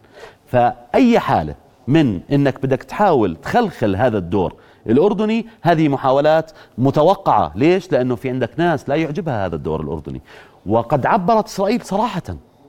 فأي 0.46 1.20
حالة 1.20 1.56
من 1.88 2.20
إنك 2.32 2.62
بدك 2.64 2.84
تحاول 2.84 3.36
تخلخل 3.36 3.96
هذا 3.96 4.18
الدور 4.18 4.54
الأردني. 4.88 5.46
هذه 5.62 5.88
محاولات 5.88 6.52
متوقعة. 6.78 7.52
ليش؟ 7.56 7.92
لأنه 7.92 8.16
في 8.16 8.30
عندك 8.30 8.50
ناس 8.58 8.90
لا 8.90 8.96
يعجبها 8.96 9.46
هذا 9.46 9.56
الدور 9.56 9.82
الأردني. 9.82 10.22
وقد 10.66 11.06
عبرت 11.06 11.46
إسرائيل 11.46 11.82
صراحة 11.82 12.24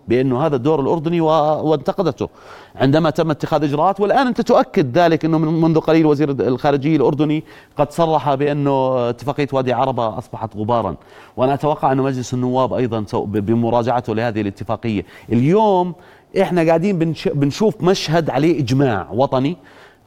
بأنه 0.08 0.46
هذا 0.46 0.56
الدور 0.56 0.80
الأردني 0.80 1.20
وانتقدته. 1.20 2.28
عندما 2.76 3.10
تم 3.10 3.30
اتخاذ 3.30 3.64
إجراءات 3.64 4.00
والآن 4.00 4.26
أنت 4.26 4.40
تؤكد 4.40 4.98
ذلك 4.98 5.24
أنه 5.24 5.38
منذ 5.38 5.80
قليل 5.80 6.06
وزير 6.06 6.30
الخارجية 6.30 6.96
الأردني 6.96 7.44
قد 7.76 7.92
صرح 7.92 8.34
بأنه 8.34 9.08
اتفاقية 9.08 9.48
وادي 9.52 9.72
عربة 9.72 10.18
أصبحت 10.18 10.56
غبارا. 10.56 10.96
وأنا 11.36 11.54
أتوقع 11.54 11.92
أن 11.92 11.96
مجلس 11.96 12.34
النواب 12.34 12.72
أيضا 12.72 13.04
بمراجعته 13.24 14.14
لهذه 14.14 14.40
الاتفاقية. 14.40 15.04
اليوم 15.32 15.94
إحنا 16.40 16.62
قاعدين 16.62 17.14
بنشوف 17.34 17.80
مشهد 17.80 18.30
عليه 18.30 18.60
إجماع 18.60 19.08
وطني. 19.12 19.56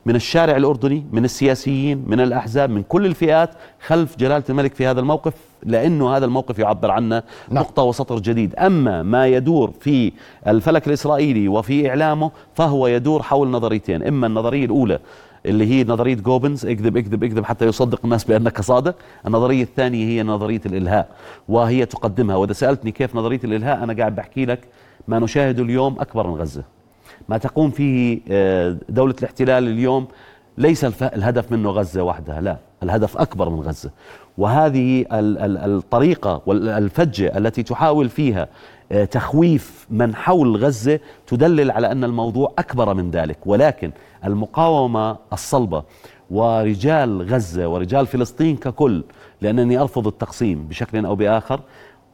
من 0.08 0.16
الشارع 0.16 0.58
الأردني 0.58 1.06
من 1.12 1.26
السياسيين 1.26 2.04
من 2.08 2.20
الأحزاب 2.20 2.70
من 2.70 2.84
كل 2.84 3.06
الفئات 3.06 3.50
خلف 3.88 4.18
جلالة 4.18 4.44
الملك 4.50 4.76
في 4.76 4.88
هذا 4.88 5.00
الموقف 5.00 5.34
لأنه 5.64 6.18
هذا 6.18 6.26
الموقف 6.26 6.60
يعبر 6.60 6.92
عنا 6.92 7.24
نعم. 7.50 7.64
نقطة 7.64 7.84
وسطر 7.84 8.20
جديد. 8.20 8.56
أما 8.56 9.04
ما 9.04 9.28
يدور 9.28 9.72
في 9.80 10.12
الفلك 10.48 10.88
الإسرائيلي 10.88 11.48
وفي 11.48 11.90
إعلامه 11.90 12.32
فهو 12.54 12.88
يدور 12.88 13.24
حول 13.24 13.48
نظريتين. 13.48 14.04
إما 14.04 14.28
النظرية 14.28 14.66
الأولى 14.66 15.00
اللي 15.46 15.66
هي 15.66 15.84
نظرية 15.84 16.16
جوبنز 16.16 16.66
اكذب 16.66 16.98
اكذب 16.98 17.24
اكذب 17.24 17.46
حتى 17.46 17.66
يصدق 17.66 18.00
الناس 18.04 18.24
بأنك 18.24 18.62
صادق. 18.62 18.96
النظرية 19.28 19.64
الثانية 19.64 20.06
هي 20.06 20.24
نظرية 20.24 20.62
الإلهاء 20.66 21.10
وهي 21.48 21.86
تقدمها. 21.86 22.36
وإذا 22.36 22.54
سألتني 22.54 22.92
كيف 22.92 23.16
نظرية 23.16 23.40
الإلهاء 23.44 23.84
أنا 23.84 23.94
قاعد 23.94 24.16
بحكي 24.16 24.46
لك 24.46 24.60
ما 25.08 25.20
نشاهده 25.20 25.64
اليوم 25.64 25.96
أكبر 26.00 26.28
من 26.28 26.36
غزة. 26.36 26.77
ما 27.30 27.38
تقوم 27.38 27.72
فيه 27.72 28.20
آه، 28.30 28.78
دولة 28.90 29.16
الاحتلال 29.20 29.68
اليوم 29.68 30.08
ليس 30.58 30.86
الهدف 31.02 31.52
منه 31.52 31.70
غزة 31.70 32.04
وحدها 32.04 32.42
لا 32.42 32.58
الهدف 32.84 33.18
أكبر 33.18 33.50
من 33.50 33.60
غزة. 33.60 33.92
وهذه 34.38 35.06
الطريقة 35.12 36.42
والفجة 36.46 37.38
التي 37.38 37.64
تحاول 37.64 38.10
فيها 38.10 38.48
آه، 38.92 39.06
تخويف 39.06 39.88
من 39.90 40.16
حول 40.16 40.58
غزة 40.58 41.00
تدلل 41.28 41.72
على 41.72 41.92
أن 41.92 42.04
الموضوع 42.04 42.54
أكبر 42.60 42.94
من 42.94 43.12
ذلك. 43.12 43.38
ولكن 43.46 43.92
المقاومة 44.26 45.18
الصلبة 45.34 45.84
ورجال 46.32 47.22
غزة 47.22 47.68
ورجال 47.68 48.08
فلسطين 48.08 48.58
ككل 48.58 49.04
لأنني 49.42 49.78
أرفض 49.78 50.08
التقسيم 50.08 50.68
بشكل 50.68 51.06
أو 51.06 51.16
بآخر 51.16 51.60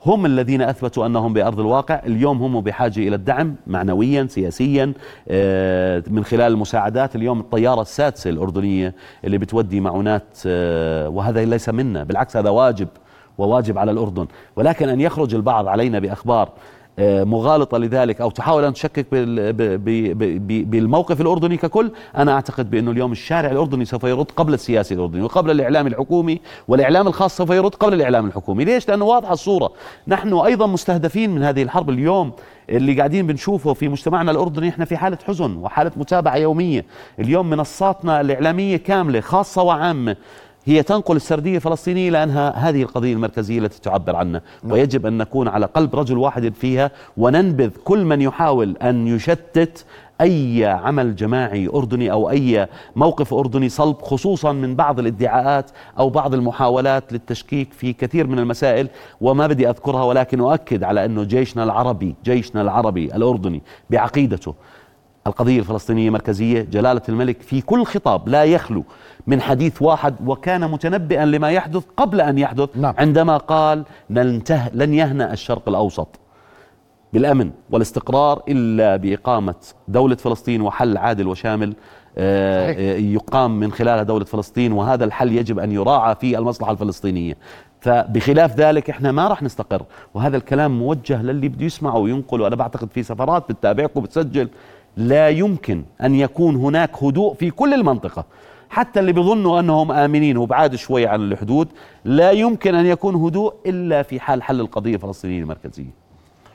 هم 0.06 0.26
الذين 0.26 0.62
أثبتوا 0.62 1.06
أنهم 1.06 1.34
بأرض 1.34 1.60
الواقع، 1.60 2.02
اليوم 2.06 2.42
هم 2.42 2.62
بحاجة 2.62 3.00
إلى 3.00 3.16
الدعم 3.16 3.56
معنويا 3.68 4.28
سياسيا 4.30 4.94
آه، 5.28 6.04
من 6.08 6.24
خلال 6.24 6.52
المساعدات، 6.52 7.16
اليوم 7.16 7.39
الطيارة 7.39 7.82
السادسة 7.82 8.30
الأردنية 8.30 8.96
اللي 9.24 9.38
بتودي 9.38 9.80
معونات 9.80 10.38
آه، 10.46 11.10
وهذا 11.10 11.46
ليس 11.46 11.70
منا، 11.70 12.04
بالعكس 12.04 12.38
هذا 12.38 12.50
واجب 12.50 12.88
وواجب 13.38 13.78
على 13.78 13.92
الأردن، 13.92 14.28
ولكن 14.56 14.89
أن 14.89 15.02
يخرج 15.02 15.36
البعض 15.36 15.68
علينا 15.68 16.00
بأخبار 16.00 16.50
مغالطة 17.00 17.78
لذلك 17.78 18.22
أو 18.22 18.30
تحاول 18.30 18.64
أن 18.64 18.74
تشكك 18.74 19.06
بالموقف 20.66 21.22
الأردني 21.22 21.58
ككل. 21.58 21.92
أنا 22.18 22.32
أعتقد 22.32 22.70
بأنه 22.70 22.92
اليوم 22.92 23.12
الشارع 23.12 23.52
الأردني 23.52 23.86
سوف 23.86 24.04
يرد 24.04 24.32
قبل 24.32 24.54
السياسي 24.54 24.94
الأردني 24.94 25.22
وقبل 25.22 25.52
الإعلام 25.52 25.88
الحكومي 25.88 26.42
والإعلام 26.68 27.08
الخاص 27.08 27.38
سوف 27.38 27.50
يرد 27.50 27.76
قبل 27.76 27.94
الإعلام 27.94 28.26
الحكومي. 28.26 28.66
ليش؟ 28.66 28.90
لأنه 28.90 29.06
واضحة 29.06 29.34
الصورة. 29.34 29.72
نحن 30.08 30.34
أيضا 30.34 30.68
مستهدفين 30.68 31.30
من 31.30 31.44
هذه 31.44 31.64
الحرب 31.64 31.90
اليوم 31.90 32.32
اللي 32.70 32.94
قاعدين 32.94 33.28
بنشوفه 33.28 33.74
في 33.74 33.88
مجتمعنا 33.88 34.32
الأردني. 34.32 34.70
إحنا 34.70 34.86
في 34.86 34.98
حالة 34.98 35.18
حزن 35.28 35.56
وحالة 35.56 35.92
متابعة 35.98 36.36
يومية. 36.36 36.86
اليوم 37.20 37.50
منصاتنا 37.50 38.22
الإعلامية 38.22 38.78
كاملة 38.78 39.20
خاصة 39.20 39.64
وعامة 39.64 40.16
هي 40.65 40.84
تنقل 40.84 41.15
السردية 41.15 41.56
الفلسطينية 41.56 42.10
لانها 42.10 42.69
هذه 42.69 42.82
القضية 42.82 43.13
المركزية 43.13 43.60
التي 43.60 43.82
تعبر 43.82 44.15
عنها 44.15 44.41
نعم. 44.63 44.73
ويجب 44.73 45.06
أن 45.06 45.17
نكون 45.17 45.47
على 45.47 45.65
قلب 45.65 45.95
رجل 45.95 46.17
واحد 46.17 46.54
فيها 46.54 46.91
وننبذ 47.17 47.69
كل 47.84 48.06
من 48.06 48.21
يحاول 48.21 48.78
أن 48.78 49.08
يشتت 49.08 49.86
أي 50.21 50.65
عمل 50.65 51.15
جماعي 51.15 51.67
أردني 51.67 52.12
أو 52.12 52.30
أي 52.30 52.67
موقف 52.95 53.34
أردني 53.34 53.69
صلب 53.69 54.02
خصوصا 54.02 54.52
من 54.52 54.76
بعض 54.76 54.99
الادعاءات 54.99 55.71
أو 55.99 56.10
بعض 56.10 56.34
المحاولات 56.34 57.13
للتشكيك 57.13 57.73
في 57.73 57.93
كثير 57.93 58.28
من 58.28 58.39
المسائل 58.39 58.88
وما 59.21 59.47
بدي 59.47 59.69
أذكرها 59.69 60.04
ولكن 60.04 60.39
أؤكد 60.39 60.84
على 60.84 61.06
أنه 61.06 61.23
جيشنا 61.23 61.63
العربي 61.63 62.15
جيشنا 62.26 62.62
العربي 62.62 63.15
الأردني 63.15 63.62
بعقيدته 63.89 64.56
القضية 65.28 65.60
الفلسطينية 65.60 66.10
مركزية 66.10 66.62
جلالة 66.62 67.02
الملك 67.10 67.42
في 67.42 67.62
كل 67.62 67.86
خطاب 67.86 68.30
لا 68.30 68.44
يخلو 68.44 68.84
من 69.28 69.42
حديث 69.42 69.82
واحد 69.82 70.16
وكان 70.26 70.72
متنبئا 70.72 71.26
لما 71.26 71.52
يحدث 71.52 71.84
قبل 71.98 72.22
أن 72.22 72.38
يحدث 72.38 72.70
نعم. 72.76 72.94
عندما 72.98 73.38
قال 73.38 73.84
لن 74.74 74.94
يهنأ 74.94 75.34
الشرق 75.34 75.70
الأوسط 75.70 76.20
بالأمن 77.14 77.52
والاستقرار 77.72 78.42
إلا 78.50 78.96
بإقامة 78.96 79.56
دولة 79.88 80.16
فلسطين 80.16 80.62
وحل 80.62 80.98
عادل 80.98 81.28
وشامل 81.28 81.74
آه، 82.18 82.72
صحيح. 82.72 82.80
يقام 83.00 83.60
من 83.60 83.72
خلال 83.72 84.06
دولة 84.06 84.26
فلسطين 84.26 84.72
وهذا 84.72 85.06
الحل 85.06 85.32
يجب 85.32 85.60
أن 85.60 85.72
يراعى 85.72 86.16
في 86.16 86.38
المصلحة 86.38 86.72
الفلسطينية 86.72 87.38
فبخلاف 87.82 88.56
ذلك 88.56 88.90
إحنا 88.90 89.12
ما 89.12 89.28
راح 89.28 89.44
نستقر 89.44 89.84
وهذا 90.14 90.38
الكلام 90.38 90.80
موجه 90.80 91.22
للي 91.22 91.48
بده 91.48 91.66
يسمعه 91.66 91.98
وينقل 91.98 92.42
وأنا 92.42 92.56
بعتقد 92.56 92.90
في 92.92 93.04
سفرات 93.04 93.50
بتتابعكم 93.50 94.00
وبتسجل 94.00 94.50
لا 94.98 95.30
يمكن 95.30 95.84
أن 96.04 96.16
يكون 96.16 96.56
هناك 96.56 97.04
هدوء 97.04 97.34
في 97.34 97.52
كل 97.52 97.74
المنطقة. 97.74 98.26
حتى 98.70 99.00
اللي 99.00 99.12
بيظنوا 99.12 99.60
أنهم 99.60 99.92
آمنين 99.92 100.38
وبعاد 100.38 100.76
شوي 100.76 101.08
عن 101.08 101.22
الحدود 101.22 101.68
لا 102.06 102.32
يمكن 102.32 102.76
أن 102.76 102.86
يكون 102.86 103.16
هدوء 103.16 103.54
إلا 103.66 104.04
في 104.04 104.20
حال 104.20 104.44
حل 104.44 104.60
القضية 104.60 104.96
الفلسطينية 104.96 105.40
المركزية. 105.42 105.94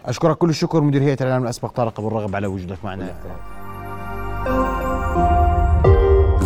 أشكرك 0.04 0.38
كل 0.38 0.48
الشكر 0.48 0.80
مدير 0.80 1.02
هيئة 1.02 1.16
الإعلام 1.20 1.42
الأسبق 1.42 1.70
طارق 1.70 2.00
أبو 2.00 2.08
الرغب 2.08 2.36
على 2.36 2.46
وجودك 2.46 2.84
معنا. 2.84 3.14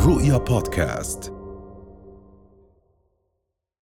رؤيا 0.07 0.39
بودكاست. 0.39 1.42